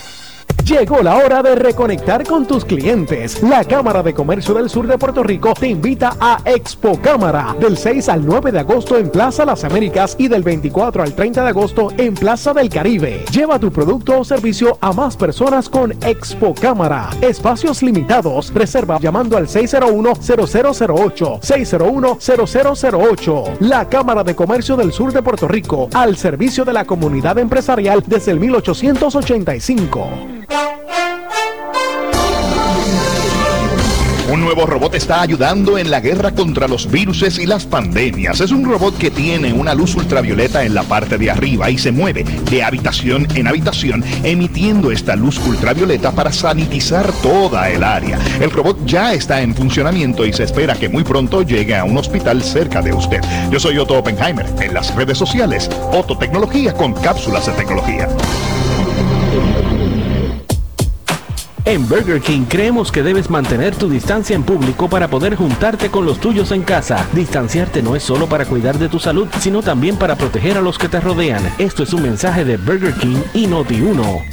[0.64, 3.42] Llegó la hora de reconectar con tus clientes.
[3.42, 7.76] La Cámara de Comercio del Sur de Puerto Rico te invita a Expo Cámara del
[7.76, 11.48] 6 al 9 de agosto en Plaza Las Américas y del 24 al 30 de
[11.50, 13.26] agosto en Plaza del Caribe.
[13.30, 17.10] Lleva tu producto o servicio a más personas con Expo Cámara.
[17.20, 18.50] Espacios limitados.
[18.54, 21.40] Reserva llamando al 601-0008.
[21.42, 23.58] 601-0008.
[23.60, 28.02] La Cámara de Comercio del Sur de Puerto Rico al servicio de la comunidad empresarial
[28.06, 30.08] desde el 1885.
[34.34, 38.40] Un nuevo robot está ayudando en la guerra contra los virus y las pandemias.
[38.40, 41.92] Es un robot que tiene una luz ultravioleta en la parte de arriba y se
[41.92, 48.18] mueve de habitación en habitación emitiendo esta luz ultravioleta para sanitizar toda el área.
[48.40, 51.96] El robot ya está en funcionamiento y se espera que muy pronto llegue a un
[51.96, 53.20] hospital cerca de usted.
[53.52, 54.46] Yo soy Otto Oppenheimer.
[54.60, 58.08] En las redes sociales, Otto Tecnología con cápsulas de tecnología.
[61.66, 66.04] En Burger King creemos que debes mantener tu distancia en público para poder juntarte con
[66.04, 67.06] los tuyos en casa.
[67.14, 70.76] Distanciarte no es solo para cuidar de tu salud, sino también para proteger a los
[70.76, 71.42] que te rodean.
[71.56, 74.24] Esto es un mensaje de Burger King y Noti1.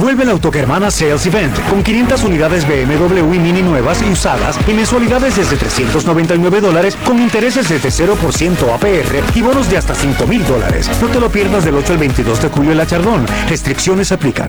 [0.00, 5.36] Vuelve el Autogermana Sales Event con 500 unidades BMW Mini nuevas y usadas y mensualidades
[5.36, 10.90] desde 399 dólares con intereses desde 0% APR y bonos de hasta 5 mil dólares.
[11.02, 13.26] No te lo pierdas del 8 al 22 de julio en La Chardón.
[13.50, 14.48] Restricciones aplican.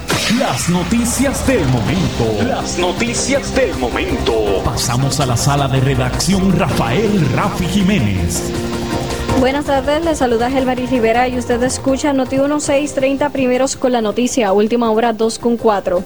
[0.37, 2.43] las noticias del momento.
[2.47, 4.61] Las noticias del momento.
[4.63, 8.51] Pasamos a la sala de redacción Rafael Rafi Jiménez.
[9.39, 14.53] Buenas tardes, les saluda Gelmaris Rivera y usted escucha Noti 1630 primeros con la noticia,
[14.53, 16.03] última hora 2 con 4.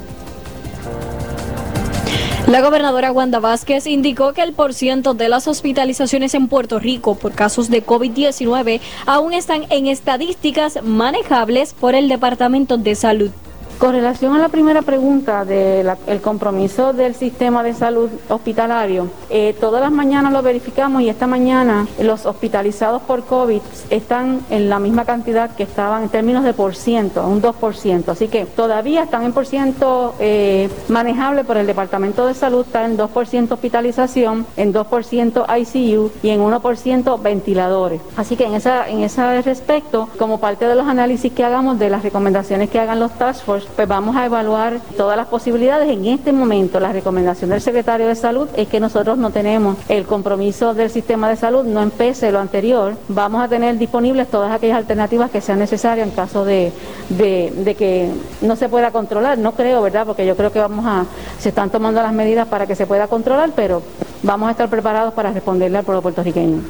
[2.47, 7.33] La gobernadora Wanda Vázquez indicó que el porciento de las hospitalizaciones en Puerto Rico por
[7.33, 13.31] casos de COVID-19 aún están en estadísticas manejables por el Departamento de Salud.
[13.79, 19.81] Con relación a la primera pregunta del compromiso del sistema de salud hospitalario, eh, todas
[19.81, 23.59] las mañanas lo verificamos y esta mañana los hospitalizados por COVID
[23.89, 28.07] están en la misma cantidad que estaban en términos de por ciento, un 2%.
[28.07, 32.85] Así que todavía están en por ciento eh, manejable por el Departamento de Salud, está
[32.85, 37.99] en 2% hospitalización, en 2% ICU y en 1% ventiladores.
[38.15, 41.89] Así que en, esa, en ese respecto, como parte de los análisis que hagamos de
[41.89, 45.89] las recomendaciones que hagan los task force, pues vamos a evaluar todas las posibilidades.
[45.89, 50.05] En este momento, la recomendación del secretario de Salud es que nosotros no tenemos el
[50.05, 52.95] compromiso del sistema de salud, no empece lo anterior.
[53.07, 56.71] Vamos a tener disponibles todas aquellas alternativas que sean necesarias en caso de,
[57.09, 58.09] de, que
[58.41, 59.37] no se pueda controlar.
[59.37, 60.05] No creo, ¿verdad?
[60.05, 61.05] Porque yo creo que vamos a,
[61.39, 63.81] se están tomando las medidas para que se pueda controlar, pero
[64.23, 66.61] vamos a estar preparados para responderle al pueblo puertorriqueño.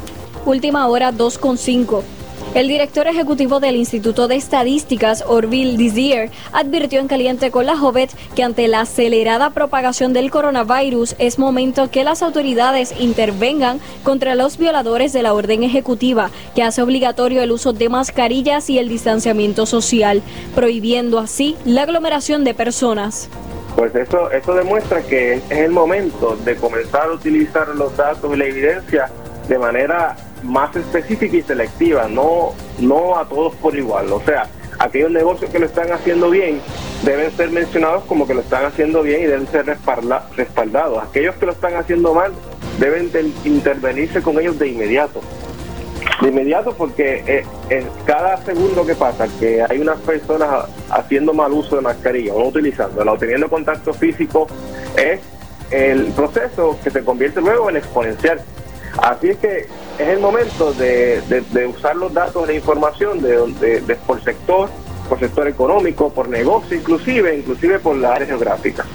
[0.46, 2.25] Última hora 2.5.
[2.56, 8.10] El director ejecutivo del Instituto de Estadísticas, Orville Dizier, advirtió en Caliente con la Jovet
[8.34, 14.58] que ante la acelerada propagación del coronavirus es momento que las autoridades intervengan contra los
[14.58, 19.66] violadores de la orden ejecutiva que hace obligatorio el uso de mascarillas y el distanciamiento
[19.66, 20.24] social,
[20.56, 23.28] prohibiendo así la aglomeración de personas.
[23.76, 28.38] Pues eso, eso demuestra que es el momento de comenzar a utilizar los datos y
[28.38, 29.12] la evidencia
[29.50, 30.16] de manera
[30.46, 34.12] más específica y selectiva, no, no a todos por igual.
[34.12, 34.48] O sea,
[34.80, 36.60] aquellos negocios que lo están haciendo bien
[37.04, 41.04] deben ser mencionados como que lo están haciendo bien y deben ser respaldados.
[41.04, 42.32] Aquellos que lo están haciendo mal
[42.80, 43.12] deben
[43.44, 45.22] intervenirse con ellos de inmediato.
[46.22, 47.24] De inmediato porque
[47.70, 52.40] eh, cada segundo que pasa que hay unas personas haciendo mal uso de mascarilla o
[52.40, 54.48] no utilizándola o teniendo contacto físico
[54.96, 55.20] es
[55.72, 58.40] el proceso que se convierte luego en exponencial.
[59.02, 59.68] Así es que
[60.00, 61.22] es el momento de,
[61.68, 64.70] usar los datos de información de, de, por sector,
[65.08, 68.86] por sector económico, por negocio, inclusive, inclusive por la área geográfica.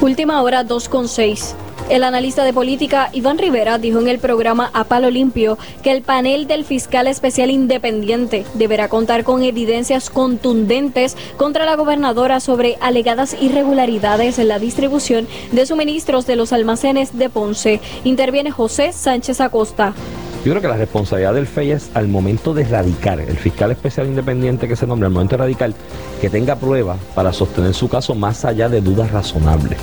[0.00, 1.54] Última hora 2.6.
[1.88, 6.02] El analista de política Iván Rivera dijo en el programa A Palo Limpio que el
[6.02, 13.36] panel del fiscal especial independiente deberá contar con evidencias contundentes contra la gobernadora sobre alegadas
[13.40, 17.80] irregularidades en la distribución de suministros de los almacenes de Ponce.
[18.04, 19.94] Interviene José Sánchez Acosta.
[20.44, 24.08] Yo creo que la responsabilidad del FEI es al momento de radicar, el fiscal especial
[24.08, 25.72] independiente que se nombra, al momento de radicar,
[26.20, 29.78] que tenga pruebas para sostener su caso más allá de dudas razonables.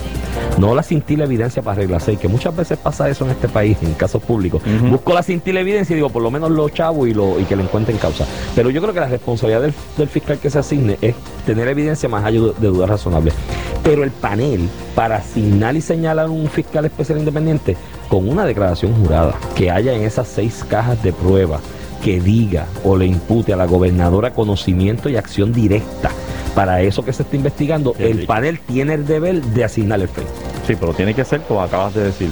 [0.58, 3.78] No la cintila evidencia para arreglarse, y que muchas veces pasa eso en este país,
[3.82, 4.62] en casos públicos.
[4.90, 7.56] Busco la cintila evidencia y digo, por lo menos lo chavo y, lo, y que
[7.56, 8.26] le encuentren causa.
[8.54, 12.10] Pero yo creo que la responsabilidad del, del fiscal que se asigne es tener evidencia
[12.10, 13.34] más allá de dudas razonables.
[13.82, 17.78] Pero el panel, para asignar y señalar un fiscal especial independiente,
[18.10, 21.62] con una declaración jurada que haya en esas seis cajas de prueba
[22.04, 26.10] que diga o le impute a la gobernadora conocimiento y acción directa.
[26.56, 30.26] Para eso que se está investigando, el panel tiene el deber de asignar el FEI.
[30.66, 32.30] Sí, pero tiene que ser, como acabas de decir,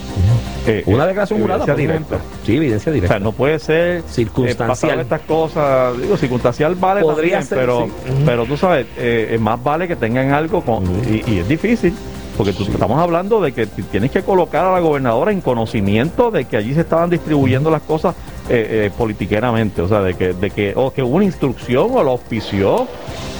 [0.65, 2.19] eh, una declaración jurada, por directa.
[2.45, 3.15] Sí, evidencia directa.
[3.15, 4.99] O sea, no puede ser eh, circunstancial.
[4.99, 7.87] estas cosas, digo, circunstancial vale Podría ser, pero,
[8.25, 11.93] pero tú sabes, eh, más vale que tengan algo con, y es difícil
[12.37, 16.57] porque estamos hablando de que tienes que colocar a la gobernadora en conocimiento de que
[16.57, 18.15] allí se estaban distribuyendo las cosas
[18.49, 22.11] eh, eh, politiqueramente, o sea, de que, de que, o que una instrucción o lo
[22.11, 22.87] auspició.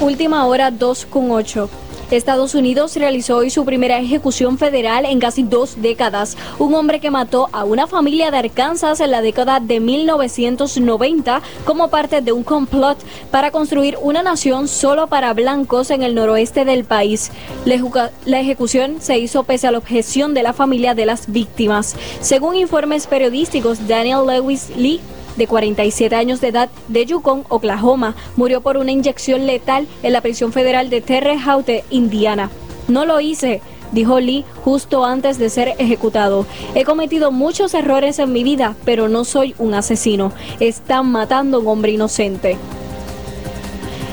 [0.02, 1.70] Última hora 2.8.
[2.16, 6.38] Estados Unidos realizó hoy su primera ejecución federal en casi dos décadas.
[6.58, 11.90] Un hombre que mató a una familia de Arkansas en la década de 1990 como
[11.90, 12.98] parte de un complot
[13.30, 17.32] para construir una nación solo para blancos en el noroeste del país.
[17.66, 21.96] La ejecución se hizo pese a la objeción de la familia de las víctimas.
[22.22, 25.02] Según informes periodísticos, Daniel Lewis Lee
[25.38, 30.22] de 47 años de edad, de Yukon, Oklahoma, murió por una inyección letal en la
[30.22, 32.50] prisión federal de Terre Haute, Indiana.
[32.88, 36.46] No lo hice, dijo Lee justo antes de ser ejecutado.
[36.76, 40.32] He cometido muchos errores en mi vida, pero no soy un asesino.
[40.60, 42.58] Están matando a un hombre inocente.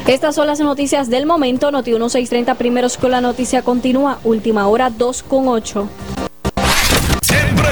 [0.06, 1.70] Estas son las noticias del momento.
[1.70, 4.18] Noti 1630 primeros con la noticia continúa.
[4.22, 5.88] Última hora 2 con 8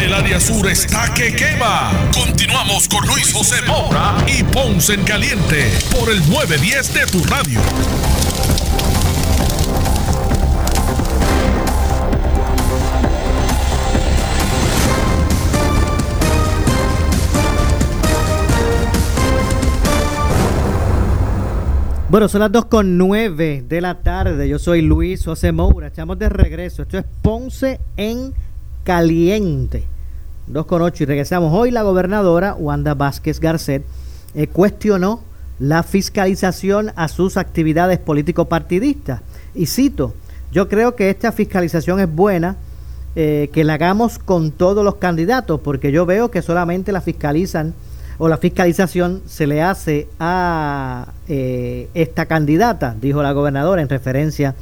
[0.00, 1.90] El área sur está que quema.
[2.14, 7.60] Continuamos con Luis José Moura y Ponce en Caliente por el 910 de tu radio.
[22.08, 24.48] Bueno, son las 2 con 9 de la tarde.
[24.48, 25.88] Yo soy Luis José Moura.
[25.88, 26.82] Estamos de regreso.
[26.82, 28.47] Esto es Ponce en Caliente.
[28.88, 31.52] 2 con 8 y regresamos.
[31.52, 33.84] Hoy la gobernadora Wanda Vázquez Garcet
[34.34, 35.20] eh, cuestionó
[35.58, 39.20] la fiscalización a sus actividades político-partidistas.
[39.54, 40.14] Y cito,
[40.52, 42.56] yo creo que esta fiscalización es buena,
[43.14, 47.74] eh, que la hagamos con todos los candidatos, porque yo veo que solamente la fiscalizan
[48.16, 54.54] o la fiscalización se le hace a eh, esta candidata, dijo la gobernadora en referencia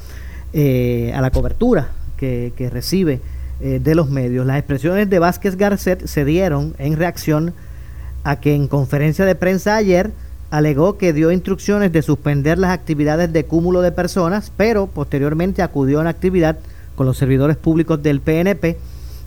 [0.53, 3.21] a la cobertura que, recibe
[3.61, 4.47] eh, de los medios.
[4.47, 7.55] Las expresiones de Vázquez Garcet se dieron en reacción
[8.23, 10.11] a que en conferencia de prensa ayer
[10.51, 15.99] alegó que dio instrucciones de suspender las actividades de cúmulo de personas, pero posteriormente acudió
[15.99, 16.59] a una actividad
[16.97, 18.77] con los servidores públicos del PNP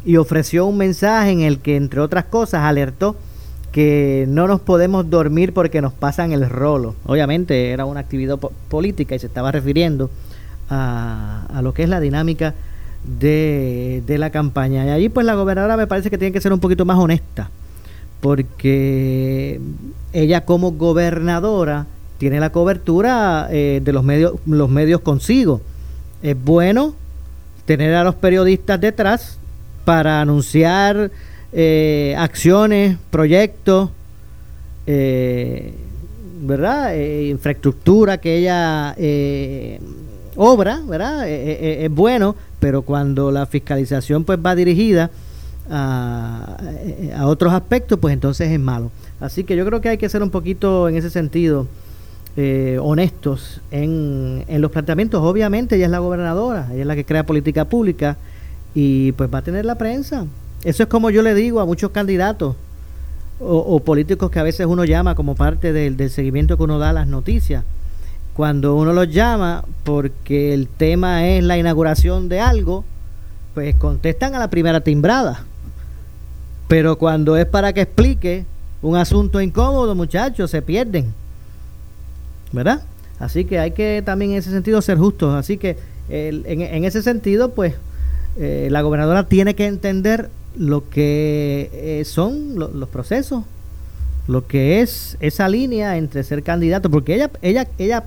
[0.05, 3.15] y ofreció un mensaje en el que, entre otras cosas, alertó
[3.71, 6.95] que no nos podemos dormir porque nos pasan el rolo.
[7.05, 10.09] Obviamente era una actividad política y se estaba refiriendo
[10.69, 12.53] a, a lo que es la dinámica
[13.03, 14.85] de, de, la campaña.
[14.85, 17.49] Y allí pues la gobernadora me parece que tiene que ser un poquito más honesta,
[18.21, 19.59] porque
[20.13, 21.87] ella como gobernadora
[22.17, 25.61] tiene la cobertura eh, de los medios, los medios consigo.
[26.21, 26.93] Es bueno
[27.65, 29.37] tener a los periodistas detrás
[29.85, 31.11] para anunciar
[31.51, 33.89] eh, acciones, proyectos,
[34.85, 35.73] eh,
[36.41, 36.95] ¿verdad?
[36.95, 38.95] Eh, infraestructura que ella
[40.35, 41.27] obra, ¿verdad?
[41.27, 45.11] es bueno, pero cuando la fiscalización pues va dirigida
[45.69, 46.57] a,
[47.15, 48.91] a, otros aspectos, pues entonces es malo.
[49.19, 51.67] Así que yo creo que hay que ser un poquito en ese sentido
[52.81, 55.21] honestos en, en los planteamientos.
[55.21, 58.15] Obviamente ella es la gobernadora, ella es la que crea política pública
[58.73, 60.25] y pues va a tener la prensa.
[60.63, 62.55] Eso es como yo le digo a muchos candidatos
[63.41, 66.93] o, políticos que a veces uno llama como parte del, seguimiento que uno da a
[66.93, 67.63] las noticias.
[68.33, 72.85] Cuando uno los llama porque el tema es la inauguración de algo,
[73.53, 75.43] pues contestan a la primera timbrada.
[76.67, 78.45] Pero cuando es para que explique
[78.81, 81.13] un asunto incómodo, muchachos, se pierden.
[82.51, 82.83] ¿Verdad?
[83.19, 85.35] Así que hay que también en ese sentido ser justos.
[85.35, 85.77] Así que
[86.09, 87.75] en, ese sentido, pues
[88.37, 93.43] eh, la gobernadora tiene que entender lo que eh, son los procesos,
[94.27, 98.05] lo que es esa línea entre ser candidato, porque ella, ella, ella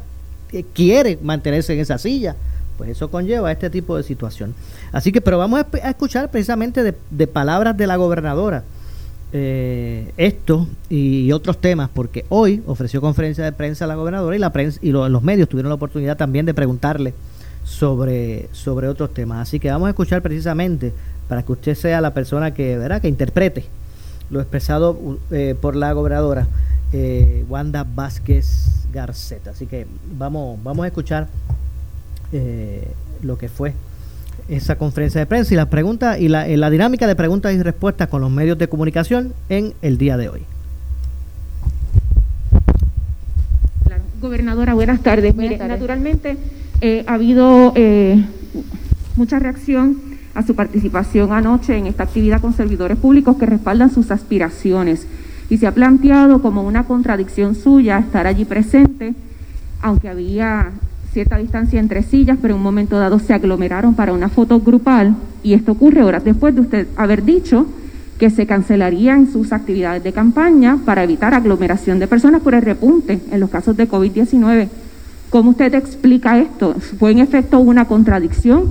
[0.74, 2.36] quiere mantenerse en esa silla,
[2.76, 4.54] pues eso conlleva este tipo de situación.
[4.92, 8.64] Así que, pero vamos a, escuchar precisamente de, palabras de la gobernadora
[9.32, 14.38] eh, esto y otros temas, porque hoy ofreció conferencia de prensa a la gobernadora y
[14.38, 17.14] la prensa y los medios tuvieron la oportunidad también de preguntarle
[17.64, 19.48] sobre, sobre otros temas.
[19.48, 20.92] Así que vamos a escuchar precisamente
[21.28, 23.00] para que usted sea la persona que, ¿verdad?
[23.00, 23.64] que interprete
[24.28, 24.98] lo expresado
[25.30, 26.46] eh, por la gobernadora
[26.92, 29.50] eh, Wanda Vázquez Garceta.
[29.50, 29.86] Así que
[30.16, 31.28] vamos, vamos a escuchar
[32.32, 32.86] eh,
[33.22, 33.74] lo que fue
[34.48, 38.08] esa conferencia de prensa y la pregunta y la, la dinámica de preguntas y respuestas
[38.08, 40.42] con los medios de comunicación en el día de hoy.
[44.20, 45.34] Gobernadora, buenas tardes.
[45.34, 46.36] naturalmente
[47.06, 47.74] ha habido
[49.16, 54.10] mucha reacción a su participación anoche en esta actividad con servidores públicos que respaldan sus
[54.10, 55.06] aspiraciones.
[55.52, 59.14] Y se ha planteado como una contradicción suya estar allí presente,
[59.82, 60.70] aunque había
[61.12, 65.14] cierta distancia entre sillas, pero en un momento dado se aglomeraron para una foto grupal
[65.42, 67.66] y esto ocurre horas después de usted haber dicho
[68.18, 73.20] que se cancelarían sus actividades de campaña para evitar aglomeración de personas por el repunte
[73.30, 74.70] en los casos de COVID-19.
[75.28, 76.76] ¿Cómo usted explica esto?
[76.98, 78.70] ¿Fue en efecto una contradicción?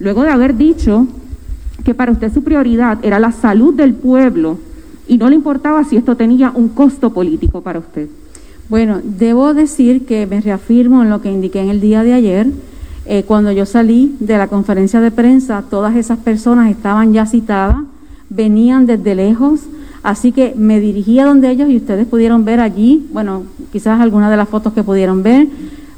[0.00, 1.06] luego de haber dicho
[1.84, 4.58] que para usted su prioridad era la salud del pueblo
[5.08, 8.08] y no le importaba si esto tenía un costo político para usted.
[8.68, 12.46] Bueno, debo decir que me reafirmo en lo que indiqué en el día de ayer.
[13.06, 17.78] Eh, cuando yo salí de la conferencia de prensa, todas esas personas estaban ya citadas,
[18.28, 19.60] venían desde lejos,
[20.02, 24.30] así que me dirigí a donde ellos y ustedes pudieron ver allí, bueno, quizás algunas
[24.30, 25.48] de las fotos que pudieron ver,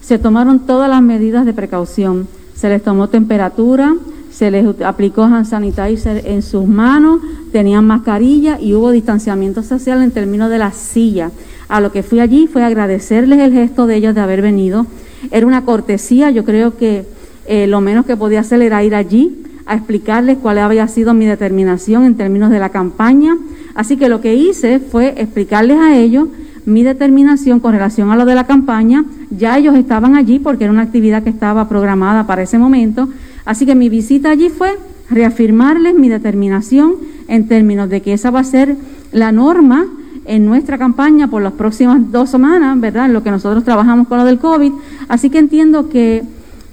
[0.00, 2.28] se tomaron todas las medidas de precaución
[2.60, 3.94] se les tomó temperatura,
[4.40, 7.20] se les aplicó hand sanitizer en sus manos,
[7.52, 11.30] tenían mascarilla y hubo distanciamiento social en términos de la silla.
[11.68, 14.86] A lo que fui allí fue agradecerles el gesto de ellos de haber venido.
[15.30, 17.04] Era una cortesía, yo creo que
[17.48, 21.26] eh, lo menos que podía hacer era ir allí a explicarles cuál había sido mi
[21.26, 23.36] determinación en términos de la campaña.
[23.74, 26.28] Así que lo que hice fue explicarles a ellos
[26.64, 29.04] mi determinación con relación a lo de la campaña.
[29.30, 33.06] Ya ellos estaban allí porque era una actividad que estaba programada para ese momento.
[33.50, 34.78] Así que mi visita allí fue
[35.10, 36.94] reafirmarles mi determinación
[37.26, 38.76] en términos de que esa va a ser
[39.10, 39.88] la norma
[40.24, 43.06] en nuestra campaña por las próximas dos semanas, ¿verdad?
[43.06, 44.70] En lo que nosotros trabajamos con lo del COVID.
[45.08, 46.22] Así que entiendo que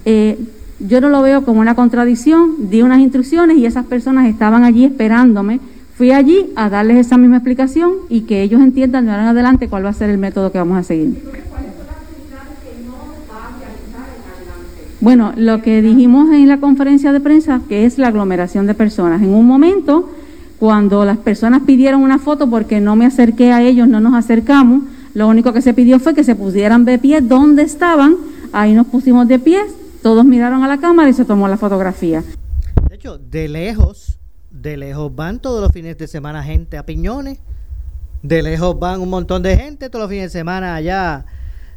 [0.06, 0.38] eh,
[0.80, 4.86] yo no lo veo como una contradicción, di unas instrucciones y esas personas estaban allí
[4.86, 5.60] esperándome.
[5.96, 9.68] Fui allí a darles esa misma explicación y que ellos entiendan de ahora en adelante
[9.68, 11.24] cuál va a ser el método que vamos a seguir.
[15.08, 19.22] Bueno, lo que dijimos en la conferencia de prensa, que es la aglomeración de personas.
[19.22, 20.12] En un momento,
[20.60, 24.84] cuando las personas pidieron una foto porque no me acerqué a ellos, no nos acercamos,
[25.14, 28.18] lo único que se pidió fue que se pusieran de pie donde estaban,
[28.52, 29.62] ahí nos pusimos de pie,
[30.04, 32.22] todos miraron a la cámara y se tomó la fotografía.
[32.90, 34.20] De hecho, de lejos,
[34.52, 37.40] de lejos van todos los fines de semana gente a Piñones,
[38.24, 41.24] de lejos van un montón de gente todos los fines de semana allá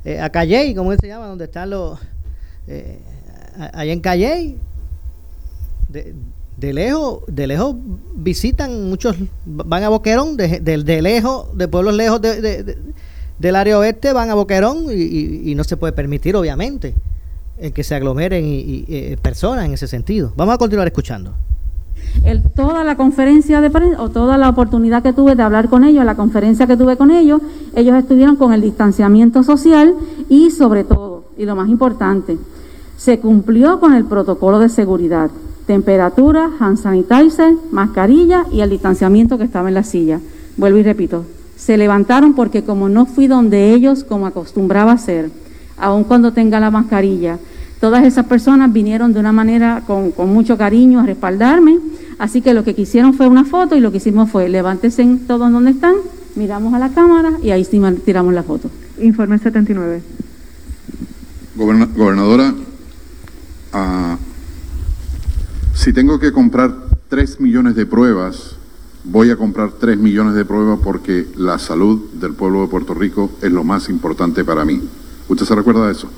[0.04, 1.26] eh, a Calley, ¿cómo se llama?
[1.28, 1.96] Donde están los...
[2.66, 2.98] Eh,
[3.72, 4.56] allá en Calley.
[5.88, 6.14] De,
[6.56, 7.74] de lejos, de lejos
[8.14, 12.76] visitan muchos, van a Boquerón, de, lejos, de pueblos lejos de,
[13.38, 16.94] del área oeste van a Boquerón y, no se puede permitir, obviamente,
[17.58, 20.32] el que se aglomeren y, eh, personas en ese sentido.
[20.36, 21.32] Vamos a continuar escuchando.
[22.24, 25.84] El, toda la conferencia de prensa o toda la oportunidad que tuve de hablar con
[25.84, 27.40] ellos, la conferencia que tuve con ellos,
[27.74, 29.94] ellos estuvieron con el distanciamiento social
[30.28, 32.36] y sobre todo, y lo más importante,
[33.01, 35.30] se cumplió con el protocolo de seguridad
[35.66, 40.18] temperatura, hand sanitizer, mascarilla y el distanciamiento que estaba en la silla.
[40.57, 41.24] Vuelvo y repito,
[41.57, 45.30] se levantaron porque como no fui donde ellos, como acostumbraba a ser,
[45.78, 47.38] aun cuando tenga la mascarilla,
[47.80, 51.78] todas esas personas vinieron de una manera con, mucho cariño a respaldarme,
[52.18, 55.53] así que lo que quisieron fue una foto y lo que hicimos fue levántense todos
[55.53, 55.94] donde están,
[56.34, 58.68] miramos a la cámara y ahí sí tiramos la foto.
[59.01, 60.03] Informe 79.
[61.55, 62.55] gobernadora,
[63.72, 64.18] a
[65.74, 66.74] si tengo que comprar
[67.08, 68.56] 3 millones de pruebas,
[69.04, 73.30] voy a comprar 3 millones de pruebas porque la salud del pueblo de Puerto Rico
[73.40, 74.80] es lo más importante para mí.
[75.28, 76.08] ¿Usted se recuerda de eso?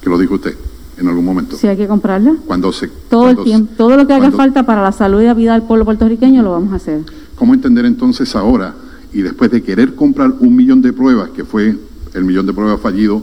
[0.00, 0.56] Que lo dijo usted
[0.96, 1.56] en algún momento.
[1.56, 2.36] Si hay que comprarla.
[2.46, 5.34] Cuando se, todo el tiempo, todo lo que haga falta para la salud y la
[5.34, 7.00] vida del pueblo puertorriqueño lo vamos a hacer.
[7.34, 8.74] ¿Cómo entender entonces ahora,
[9.12, 11.76] y después de querer comprar un millón de pruebas, que fue
[12.14, 13.22] el millón de pruebas fallido,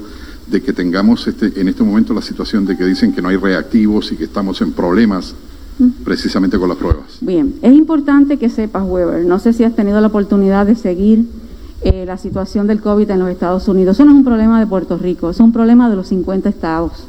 [0.52, 3.38] de que tengamos este, en este momento la situación de que dicen que no hay
[3.38, 5.34] reactivos y que estamos en problemas
[6.04, 7.18] precisamente con las pruebas.
[7.22, 11.26] Bien, es importante que sepas, Weber, no sé si has tenido la oportunidad de seguir
[11.82, 13.96] eh, la situación del COVID en los Estados Unidos.
[13.96, 17.08] Eso no es un problema de Puerto Rico, es un problema de los 50 estados.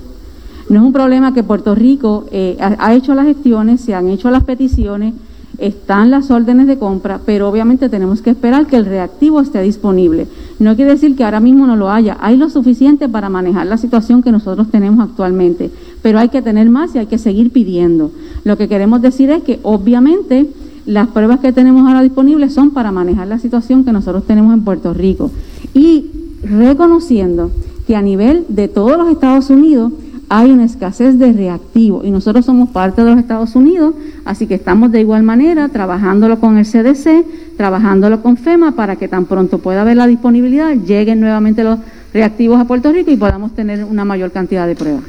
[0.68, 4.30] No es un problema que Puerto Rico eh, ha hecho las gestiones, se han hecho
[4.30, 5.12] las peticiones,
[5.58, 10.26] están las órdenes de compra, pero obviamente tenemos que esperar que el reactivo esté disponible.
[10.58, 13.76] No quiere decir que ahora mismo no lo haya, hay lo suficiente para manejar la
[13.76, 15.70] situación que nosotros tenemos actualmente,
[16.02, 18.10] pero hay que tener más y hay que seguir pidiendo.
[18.44, 20.46] Lo que queremos decir es que obviamente
[20.86, 24.64] las pruebas que tenemos ahora disponibles son para manejar la situación que nosotros tenemos en
[24.64, 25.30] Puerto Rico
[25.74, 26.06] y
[26.42, 27.50] reconociendo
[27.86, 29.92] que a nivel de todos los Estados Unidos
[30.34, 34.54] hay una escasez de reactivos y nosotros somos parte de los Estados Unidos, así que
[34.54, 37.26] estamos de igual manera trabajándolo con el CDC,
[37.58, 41.80] trabajándolo con FEMA para que tan pronto pueda haber la disponibilidad, lleguen nuevamente los
[42.14, 45.02] reactivos a Puerto Rico y podamos tener una mayor cantidad de pruebas.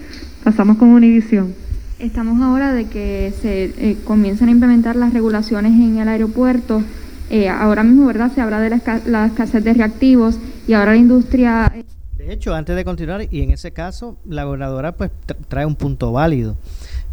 [0.44, 1.54] Pasamos con Univisión.
[2.00, 6.84] Estamos ahora de que se eh, comiencen a implementar las regulaciones en el aeropuerto.
[7.30, 8.30] Eh, ahora mismo, ¿verdad?
[8.36, 11.72] Se habla de la, la escasez de reactivos y ahora la industria...
[12.26, 15.12] De hecho, antes de continuar, y en ese caso, la gobernadora pues
[15.50, 16.56] trae un punto válido.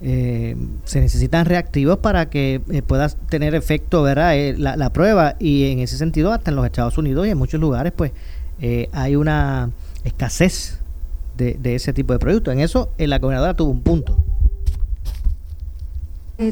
[0.03, 4.35] Eh, se necesitan reactivos para que eh, pueda tener efecto ¿verdad?
[4.35, 7.61] Eh, la, prueba y en ese sentido hasta en los Estados Unidos y en muchos
[7.61, 8.13] lugares pues
[8.93, 9.71] hay una
[10.05, 10.79] escasez
[11.37, 12.55] de, de, ese tipo de productos.
[12.55, 14.17] En eso la gobernadora tuvo un punto.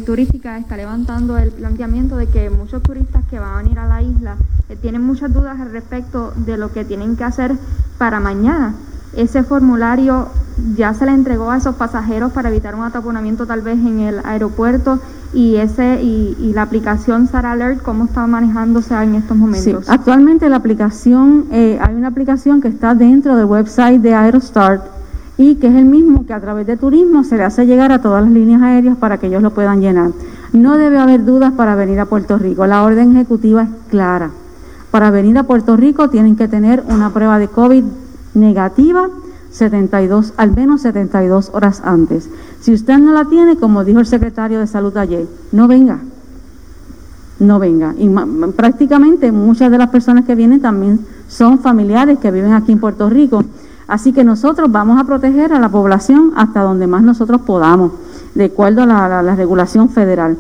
[0.04, 4.02] Turística está levantando el planteamiento de que muchos turistas que van a venir a la
[4.02, 4.36] isla
[4.82, 7.56] tienen muchas dudas al respecto de lo que tienen que hacer
[7.96, 8.74] para mañana.
[9.16, 10.28] Ese formulario
[10.76, 14.20] ya se le entregó a esos pasajeros para evitar un ataponamiento tal vez en el
[14.24, 15.00] aeropuerto
[15.32, 19.88] y ese y, la aplicación Sara Alert, ¿cómo está manejándose en estos momentos?
[19.88, 24.97] actualmente la aplicación, eh, hay una aplicación que está dentro del website de Aerostart
[25.38, 28.02] y que es el mismo que a través de turismo se le hace llegar a
[28.02, 30.10] todas las líneas aéreas para que ellos lo puedan llenar.
[30.52, 34.30] No debe haber dudas para venir a Puerto Rico, la orden ejecutiva es clara.
[34.90, 37.84] Para venir a Puerto Rico tienen que tener una prueba de COVID
[38.34, 39.08] negativa
[39.50, 42.28] 72, al menos 72 horas antes.
[42.60, 46.00] Si usted no la tiene, como dijo el secretario de Salud ayer, no venga.
[47.38, 47.94] No venga.
[47.96, 48.08] Y
[48.56, 53.08] prácticamente muchas de las personas que vienen también son familiares que viven aquí en Puerto
[53.08, 53.44] Rico.
[53.88, 57.92] Así que nosotros vamos a proteger a la población hasta donde más nosotros podamos,
[58.34, 60.36] de acuerdo a la, la regulación federal.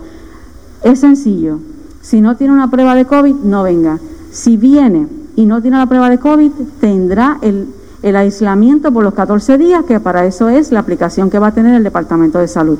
[0.82, 1.58] Es sencillo.
[2.02, 3.98] Si no tiene una prueba de COVID, no venga.
[4.30, 7.68] Si viene y no tiene la prueba de COVID, tendrá el,
[8.02, 11.52] el aislamiento por los 14 días, que para eso es la aplicación que va a
[11.52, 12.78] tener el Departamento de Salud.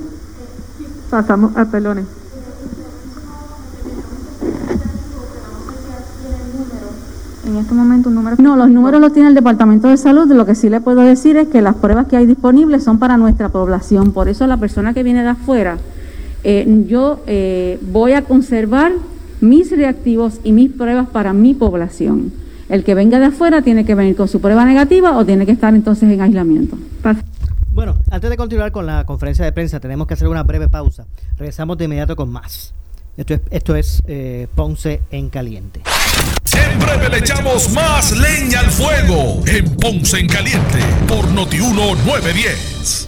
[1.11, 2.18] Pasamos a pelones.
[7.61, 8.37] Este momento un número...
[8.39, 10.31] No, los números los tiene el Departamento de Salud.
[10.33, 13.17] Lo que sí le puedo decir es que las pruebas que hay disponibles son para
[13.17, 14.13] nuestra población.
[14.13, 15.79] Por eso la persona que viene de afuera,
[16.45, 18.93] eh, yo eh, voy a conservar
[19.41, 22.33] mis reactivos y mis pruebas para mi población.
[22.69, 25.53] El que venga de afuera tiene que venir con su prueba negativa o tiene que
[25.53, 26.77] estar entonces en aislamiento.
[27.73, 31.07] Bueno, antes de continuar con la conferencia de prensa, tenemos que hacer una breve pausa.
[31.37, 32.75] Regresamos de inmediato con más.
[33.19, 35.83] Esto es, esto es eh, Ponce en Caliente.
[36.45, 43.08] Siempre le echamos más leña al fuego en Ponce en Caliente por Notiuno 910.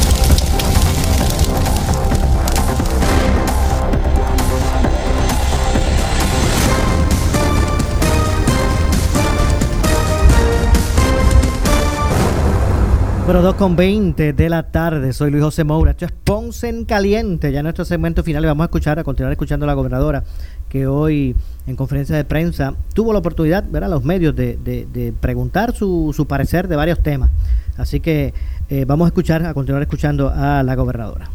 [13.31, 15.13] Bueno, 2 con 20 de la tarde.
[15.13, 15.91] Soy Luis José Moura.
[15.91, 17.49] Esto es Ponce en Caliente.
[17.53, 20.25] Ya en nuestro segmento final vamos a escuchar, a continuar escuchando a la gobernadora
[20.67, 21.33] que hoy
[21.65, 26.27] en conferencia de prensa tuvo la oportunidad, ver a los medios de, preguntar su, su,
[26.27, 27.29] parecer de varios temas.
[27.77, 28.33] Así que
[28.67, 31.29] eh, vamos a escuchar, a continuar escuchando a la gobernadora.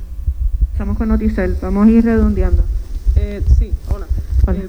[0.72, 2.62] Estamos con Noticel, vamos a ir redondeando.
[3.14, 4.05] Eh, sí, hola.
[4.49, 4.68] Eh,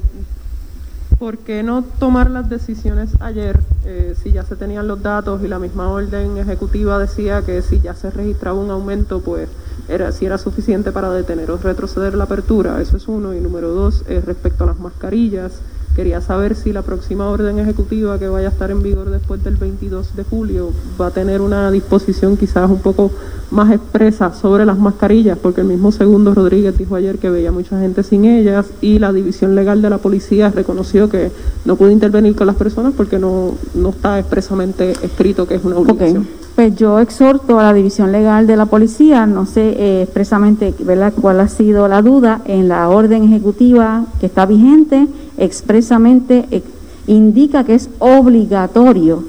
[1.20, 5.48] ¿Por qué no tomar las decisiones ayer eh, si ya se tenían los datos y
[5.48, 9.50] la misma orden ejecutiva decía que si ya se registraba un aumento, pues
[9.90, 12.80] era, si era suficiente para detener o retroceder la apertura?
[12.82, 13.34] Eso es uno.
[13.34, 15.54] Y número dos, eh, respecto a las mascarillas,
[15.98, 19.56] Quería saber si la próxima orden ejecutiva que vaya a estar en vigor después del
[19.56, 20.70] 22 de julio
[21.02, 23.10] va a tener una disposición quizás un poco
[23.50, 27.80] más expresa sobre las mascarillas, porque el mismo segundo Rodríguez dijo ayer que veía mucha
[27.80, 31.32] gente sin ellas y la división legal de la policía reconoció que
[31.66, 35.78] no puede intervenir con las personas porque no, no está expresamente escrito que es una
[35.78, 36.28] obligación.
[36.56, 41.14] Pues yo exhorto a la división legal de la policía, no sé eh, expresamente ¿verdad?
[41.20, 45.08] cuál ha sido la duda en la orden ejecutiva que está vigente
[45.38, 46.64] expresamente
[47.08, 49.24] indica que es obligatorio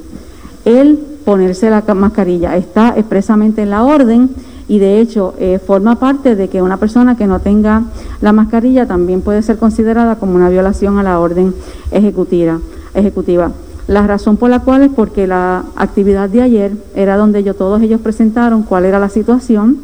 [0.64, 2.56] el ponerse la mascarilla.
[2.56, 4.30] Está expresamente en la orden
[4.68, 7.84] y de hecho eh, forma parte de que una persona que no tenga
[8.20, 11.54] la mascarilla también puede ser considerada como una violación a la orden
[11.90, 12.61] ejecutiva.
[12.94, 13.50] ejecutiva.
[13.86, 17.80] La razón por la cual es porque la actividad de ayer era donde yo, todos
[17.80, 19.78] ellos presentaron cuál era la situación,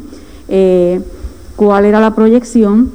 [0.47, 1.01] eh,
[1.55, 2.91] cuál era la proyección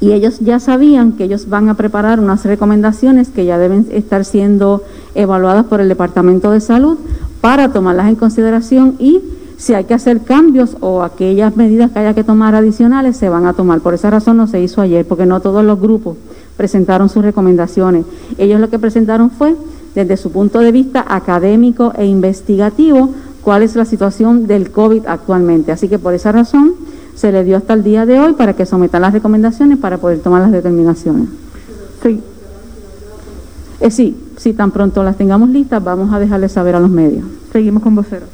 [0.00, 4.24] y ellos ya sabían que ellos van a preparar unas recomendaciones que ya deben estar
[4.24, 4.82] siendo
[5.14, 6.98] evaluadas por el Departamento de Salud
[7.40, 9.20] para tomarlas en consideración y
[9.56, 13.46] si hay que hacer cambios o aquellas medidas que haya que tomar adicionales se van
[13.46, 13.80] a tomar.
[13.80, 16.18] Por esa razón no se hizo ayer, porque no todos los grupos
[16.56, 18.04] presentaron sus recomendaciones.
[18.36, 19.56] Ellos lo que presentaron fue,
[19.94, 23.10] desde su punto de vista académico e investigativo,
[23.42, 25.72] cuál es la situación del COVID actualmente.
[25.72, 26.74] Así que por esa razón
[27.16, 30.20] se le dio hasta el día de hoy para que sometan las recomendaciones para poder
[30.20, 31.28] tomar las determinaciones.
[32.02, 32.20] Sí.
[33.80, 37.24] Eh, sí, si tan pronto las tengamos listas, vamos a dejarles saber a los medios.
[37.52, 38.26] Seguimos con vocero.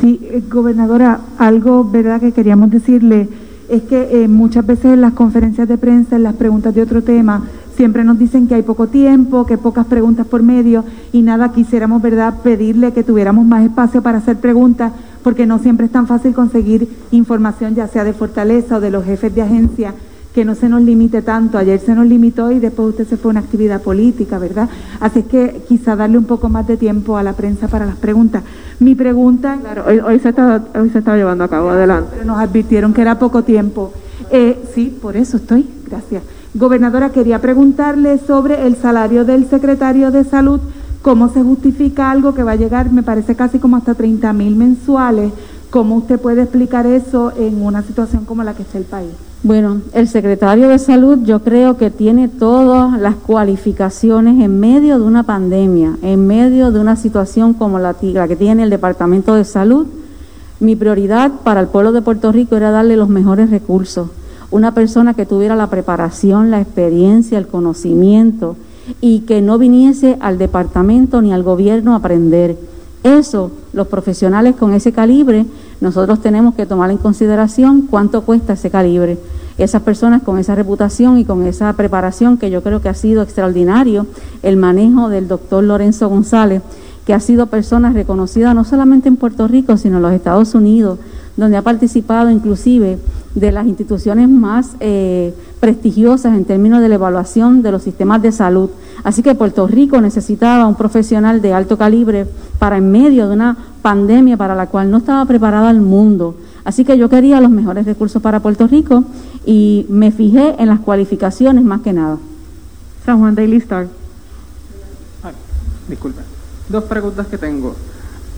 [0.00, 3.28] Sí, eh, gobernadora, algo verdad que queríamos decirle
[3.68, 7.02] es que eh, muchas veces en las conferencias de prensa, en las preguntas de otro
[7.02, 7.44] tema,
[7.76, 12.02] siempre nos dicen que hay poco tiempo, que pocas preguntas por medio y nada, quisiéramos,
[12.02, 14.92] ¿verdad?, pedirle que tuviéramos más espacio para hacer preguntas
[15.22, 19.04] porque no siempre es tan fácil conseguir información, ya sea de Fortaleza o de los
[19.04, 19.94] jefes de agencia,
[20.34, 21.58] que no se nos limite tanto.
[21.58, 24.68] Ayer se nos limitó y después usted se fue a una actividad política, ¿verdad?
[25.00, 28.42] Así que quizá darle un poco más de tiempo a la prensa para las preguntas.
[28.78, 29.58] Mi pregunta...
[29.60, 32.10] Claro, hoy, se, está, hoy se está llevando a cabo, adelante.
[32.12, 33.92] Pero nos advirtieron que era poco tiempo.
[34.30, 35.68] Eh, sí, por eso estoy.
[35.88, 36.22] Gracias.
[36.54, 40.60] Gobernadora, quería preguntarle sobre el salario del secretario de Salud,
[41.02, 44.56] cómo se justifica algo que va a llegar, me parece casi como hasta 30 mil
[44.56, 45.32] mensuales.
[45.70, 49.10] ¿Cómo usted puede explicar eso en una situación como la que está el país?
[49.42, 55.04] Bueno, el secretario de Salud yo creo que tiene todas las cualificaciones en medio de
[55.04, 59.44] una pandemia, en medio de una situación como la, la que tiene el Departamento de
[59.44, 59.86] Salud.
[60.58, 64.10] Mi prioridad para el pueblo de Puerto Rico era darle los mejores recursos.
[64.50, 68.56] Una persona que tuviera la preparación, la experiencia, el conocimiento
[69.00, 72.56] y que no viniese al departamento ni al gobierno a aprender.
[73.02, 75.46] Eso, los profesionales con ese calibre,
[75.80, 79.18] nosotros tenemos que tomar en consideración cuánto cuesta ese calibre.
[79.56, 83.22] Esas personas con esa reputación y con esa preparación que yo creo que ha sido
[83.22, 84.06] extraordinario,
[84.42, 86.62] el manejo del doctor Lorenzo González,
[87.06, 90.98] que ha sido persona reconocida no solamente en Puerto Rico, sino en los Estados Unidos,
[91.36, 92.98] donde ha participado inclusive
[93.34, 98.32] de las instituciones más eh, prestigiosas en términos de la evaluación de los sistemas de
[98.32, 98.70] salud.
[99.04, 102.26] Así que Puerto Rico necesitaba un profesional de alto calibre
[102.58, 106.34] para en medio de una pandemia para la cual no estaba preparado el mundo.
[106.64, 109.04] Así que yo quería los mejores recursos para Puerto Rico
[109.46, 112.18] y me fijé en las cualificaciones más que nada.
[113.06, 113.86] San Juan Daily Star.
[115.88, 116.20] disculpe.
[116.68, 117.74] Dos preguntas que tengo.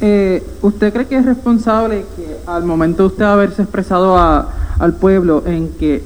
[0.05, 5.45] Eh, ¿Usted cree que es responsable que al momento de usted haberse expresado al pueblo
[5.47, 6.03] en que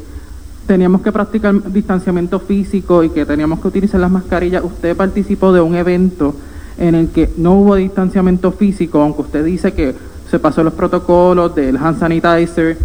[0.67, 5.63] teníamos que practicar distanciamiento físico y que teníamos que utilizar las mascarillas, usted participó de
[5.63, 6.35] un evento
[6.77, 9.95] en el que no hubo distanciamiento físico, aunque usted dice que
[10.31, 12.77] se pasó los protocolos del hand sanitizer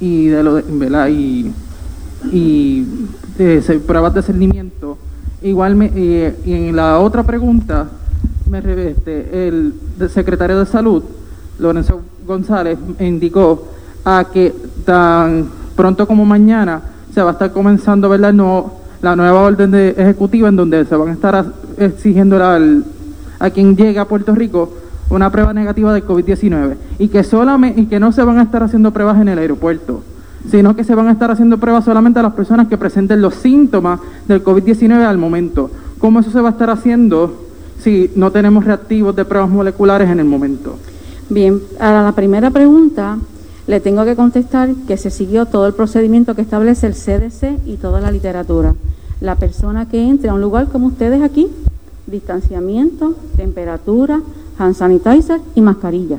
[0.00, 1.50] y de lo de, y,
[2.30, 2.86] y
[3.38, 4.98] de pruebas de cernimiento.
[5.40, 5.86] Igual me,
[6.44, 7.88] y en la otra pregunta
[8.48, 9.74] me reveste el
[10.08, 11.02] secretario de salud,
[11.58, 13.68] Lorenzo González, indicó
[14.04, 16.80] a que tan pronto como mañana
[17.12, 18.32] se va a estar comenzando ¿verdad?
[18.32, 18.72] No,
[19.02, 21.44] la nueva orden de ejecutiva en donde se van a estar
[21.76, 22.84] exigiendo al,
[23.38, 24.72] a quien llegue a Puerto Rico
[25.10, 27.04] una prueba negativa de COVID-19 y
[27.80, 30.02] y que no se van a estar haciendo pruebas en el aeropuerto,
[30.50, 33.34] sino que se van a estar haciendo pruebas solamente a las personas que presenten los
[33.34, 35.70] síntomas del COVID-19 al momento.
[35.98, 37.47] ¿Cómo eso se va a estar haciendo
[37.82, 40.76] si no tenemos reactivos de pruebas moleculares en el momento?
[41.30, 43.18] Bien, a la primera pregunta
[43.66, 47.76] le tengo que contestar que se siguió todo el procedimiento que establece el CDC y
[47.76, 48.74] toda la literatura.
[49.20, 51.48] La persona que entre a un lugar como ustedes aquí,
[52.06, 54.22] distanciamiento, temperatura,
[54.58, 56.18] hand sanitizer y mascarilla.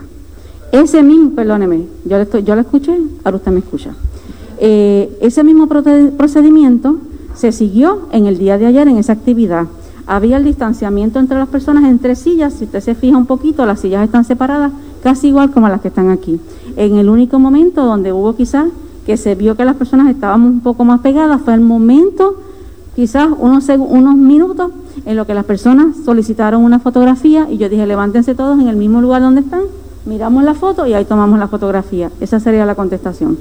[0.72, 3.96] Ese mismo, perdóneme, yo le, estoy, yo escuché, ahora usted me escucha.
[4.60, 6.98] Eh, ese mismo procedimiento
[7.34, 9.66] se siguió en el día de ayer en esa actividad.
[10.10, 13.80] Había el distanciamiento entre las personas entre sillas, si usted se fija un poquito, las
[13.80, 14.72] sillas están separadas
[15.04, 16.42] casi igual como las que están aquí.
[16.78, 18.70] En el único momento donde hubo quizás
[19.06, 22.38] que se vio que las personas estábamos un poco más pegadas fue el momento,
[22.96, 24.72] quizás unos, unos minutos,
[25.06, 28.78] en lo que las personas solicitaron una fotografía y yo dije, levántense todos en el
[28.78, 29.62] mismo lugar donde están,
[30.08, 32.10] miramos la foto y ahí tomamos la fotografía.
[32.20, 33.38] Esa sería la contestación.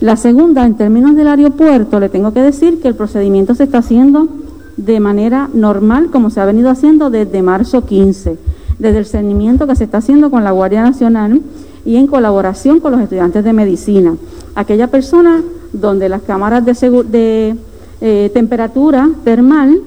[0.00, 3.78] La segunda, en términos del aeropuerto, le tengo que decir que el procedimiento se está
[3.78, 4.26] haciendo
[4.78, 8.38] de manera normal, como se ha venido haciendo desde marzo 15,
[8.78, 11.42] desde el cernimiento que se está haciendo con la Guardia Nacional
[11.84, 14.14] y en colaboración con los estudiantes de medicina.
[14.54, 16.72] Aquella persona donde las cámaras de,
[17.04, 17.56] de
[18.00, 19.80] eh, temperatura termal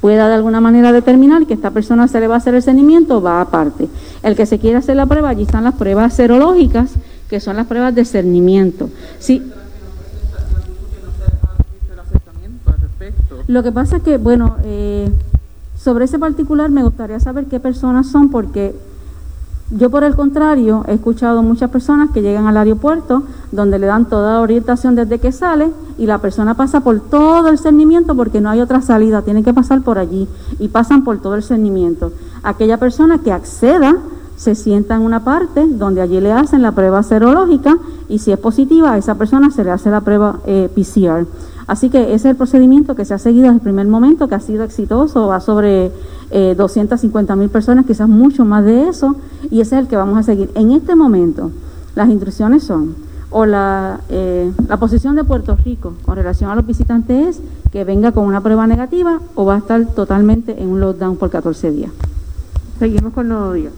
[0.00, 3.20] pueda de alguna manera determinar que esta persona se le va a hacer el cernimiento,
[3.20, 3.86] va aparte.
[4.22, 6.92] El que se quiera hacer la prueba, allí están las pruebas serológicas,
[7.28, 8.88] que son las pruebas de cernimiento.
[9.18, 9.42] Sí.
[13.46, 15.10] Lo que pasa es que, bueno, eh,
[15.76, 18.74] sobre ese particular me gustaría saber qué personas son, porque
[19.70, 23.22] yo por el contrario he escuchado muchas personas que llegan al aeropuerto
[23.52, 27.46] donde le dan toda la orientación desde que sale y la persona pasa por todo
[27.48, 30.26] el cernimiento porque no hay otra salida, tiene que pasar por allí
[30.58, 32.12] y pasan por todo el cernimiento.
[32.42, 33.96] Aquella persona que acceda
[34.36, 37.78] se sienta en una parte donde allí le hacen la prueba serológica
[38.08, 41.26] y si es positiva a esa persona se le hace la prueba eh, PCR.
[41.70, 44.34] Así que ese es el procedimiento que se ha seguido desde el primer momento, que
[44.34, 45.92] ha sido exitoso, va sobre
[46.32, 49.14] eh, 250 mil personas, quizás mucho más de eso,
[49.52, 50.50] y ese es el que vamos a seguir.
[50.56, 51.52] En este momento,
[51.94, 52.96] las instrucciones son,
[53.30, 57.84] o la, eh, la posición de Puerto Rico con relación a los visitantes es que
[57.84, 61.70] venga con una prueba negativa o va a estar totalmente en un lockdown por 14
[61.70, 61.92] días.
[62.80, 63.70] Seguimos con nuevo día.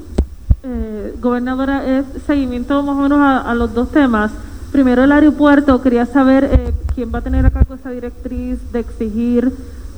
[0.62, 4.30] Eh, gobernadora, es seguimiento más o menos a, los dos temas.
[4.72, 8.78] Primero el aeropuerto, quería saber eh, quién va a tener a cargo esa directriz de
[8.80, 9.52] exigir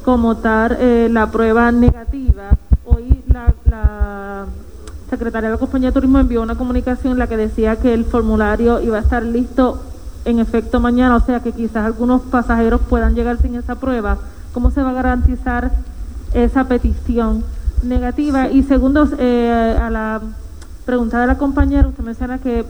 [0.05, 2.51] como tal eh, la prueba negativa.
[2.85, 4.47] Hoy la, la
[5.09, 8.05] secretaria de la Compañía de Turismo envió una comunicación en la que decía que el
[8.05, 9.81] formulario iba a estar listo
[10.25, 14.19] en efecto mañana, o sea que quizás algunos pasajeros puedan llegar sin esa prueba,
[14.53, 15.71] ¿cómo se va a garantizar
[16.33, 17.45] esa petición
[17.85, 18.49] negativa?
[18.49, 20.21] Y segundo, eh, a la
[20.85, 22.65] pregunta de la compañera, usted menciona que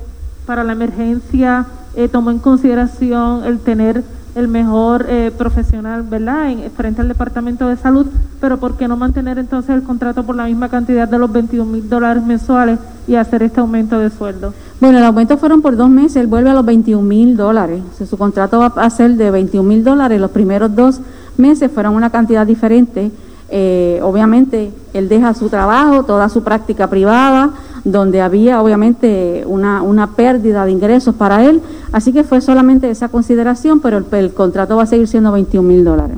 [0.47, 1.67] para la emergencia
[1.97, 4.03] eh, tomó en consideración el tener
[4.35, 8.07] el mejor eh, profesional, ¿verdad?, en, frente al Departamento de Salud,
[8.41, 11.71] pero ¿por qué no mantener entonces el contrato por la misma cantidad de los 21
[11.71, 14.53] mil dólares mensuales y hacer este aumento de sueldo?
[14.81, 17.81] Bueno, el aumento fueron por dos meses, él vuelve a los 21 mil dólares.
[17.93, 21.01] O sea, su contrato va a ser de 21 mil dólares, los primeros dos
[21.37, 23.13] meses fueron una cantidad diferente.
[23.51, 27.51] Eh, obviamente, él deja su trabajo, toda su práctica privada,
[27.85, 31.61] donde había obviamente una, una pérdida de ingresos para él,
[31.93, 35.85] así que fue solamente esa consideración, pero el, contrato va a seguir siendo 21 mil
[35.85, 36.17] dólares.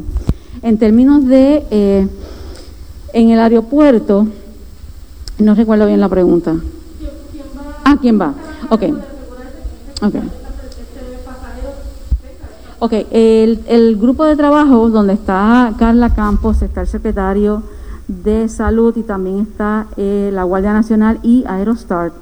[0.63, 2.09] En términos de, eh,
[3.13, 4.27] en el aeropuerto,
[5.39, 6.55] no recuerdo bien la pregunta.
[7.85, 8.33] Ah, ¿quién va?
[8.71, 8.83] Ok.
[10.03, 10.15] Ok.
[12.79, 17.63] Ok, el, el grupo de trabajo donde está Carla Campos, está el secretario
[18.09, 22.15] de Salud y también está eh, la Guardia Nacional y Aerostart.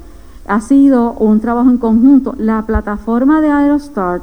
[0.46, 2.34] Ha sido un trabajo en conjunto.
[2.38, 4.22] La plataforma de Aerostart,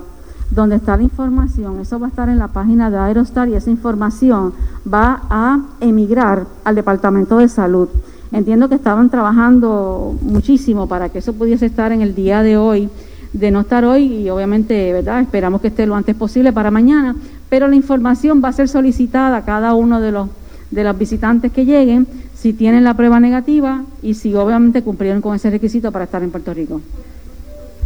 [0.51, 3.70] donde está la información, eso va a estar en la página de Aerostar y esa
[3.70, 4.53] información
[4.91, 7.89] va a emigrar al Departamento de Salud.
[8.32, 12.89] Entiendo que estaban trabajando muchísimo para que eso pudiese estar en el día de hoy,
[13.34, 15.22] de no estar hoy y obviamente, ¿verdad?
[15.22, 17.16] Esperamos que esté lo antes posible para mañana,
[17.49, 20.30] pero la información va a ser solicitada a cada uno de los
[20.72, 25.36] de los visitantes que lleguen, si tienen la prueba negativa y si obviamente cumplieron con
[25.36, 26.82] ese requisito para estar en Puerto Rico.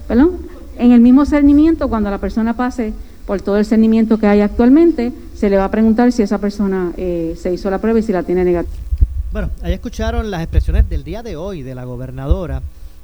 [0.07, 0.37] ¿Perdón?
[0.77, 2.93] En el mismo cernimiento, cuando la persona pase
[3.25, 6.91] por todo el cernimiento que hay actualmente, se le va a preguntar si esa persona
[6.95, 8.75] eh, se hizo la prueba y si la tiene negativa.
[9.31, 12.61] Bueno, ahí escucharon las expresiones del día de hoy de la gobernadora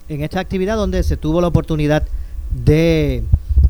[0.07, 2.03] en esta actividad donde se tuvo la oportunidad
[2.65, 3.23] de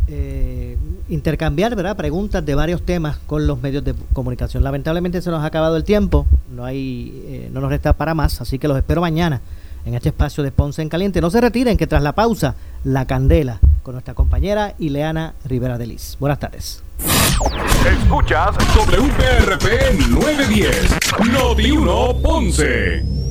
[0.07, 0.77] eh,
[1.09, 4.63] intercambiar preguntas de varios temas con los medios de comunicación.
[4.63, 8.41] Lamentablemente se nos ha acabado el tiempo, no, hay, eh, no nos resta para más,
[8.41, 9.41] así que los espero mañana
[9.85, 11.21] en este espacio de Ponce en Caliente.
[11.21, 15.87] No se retiren, que tras la pausa, la candela con nuestra compañera Ileana Rivera de
[15.87, 16.17] Liz.
[16.19, 16.83] Buenas tardes.
[17.85, 20.97] Escuchas WPRP 910,
[21.31, 23.30] Noti 1 Ponce.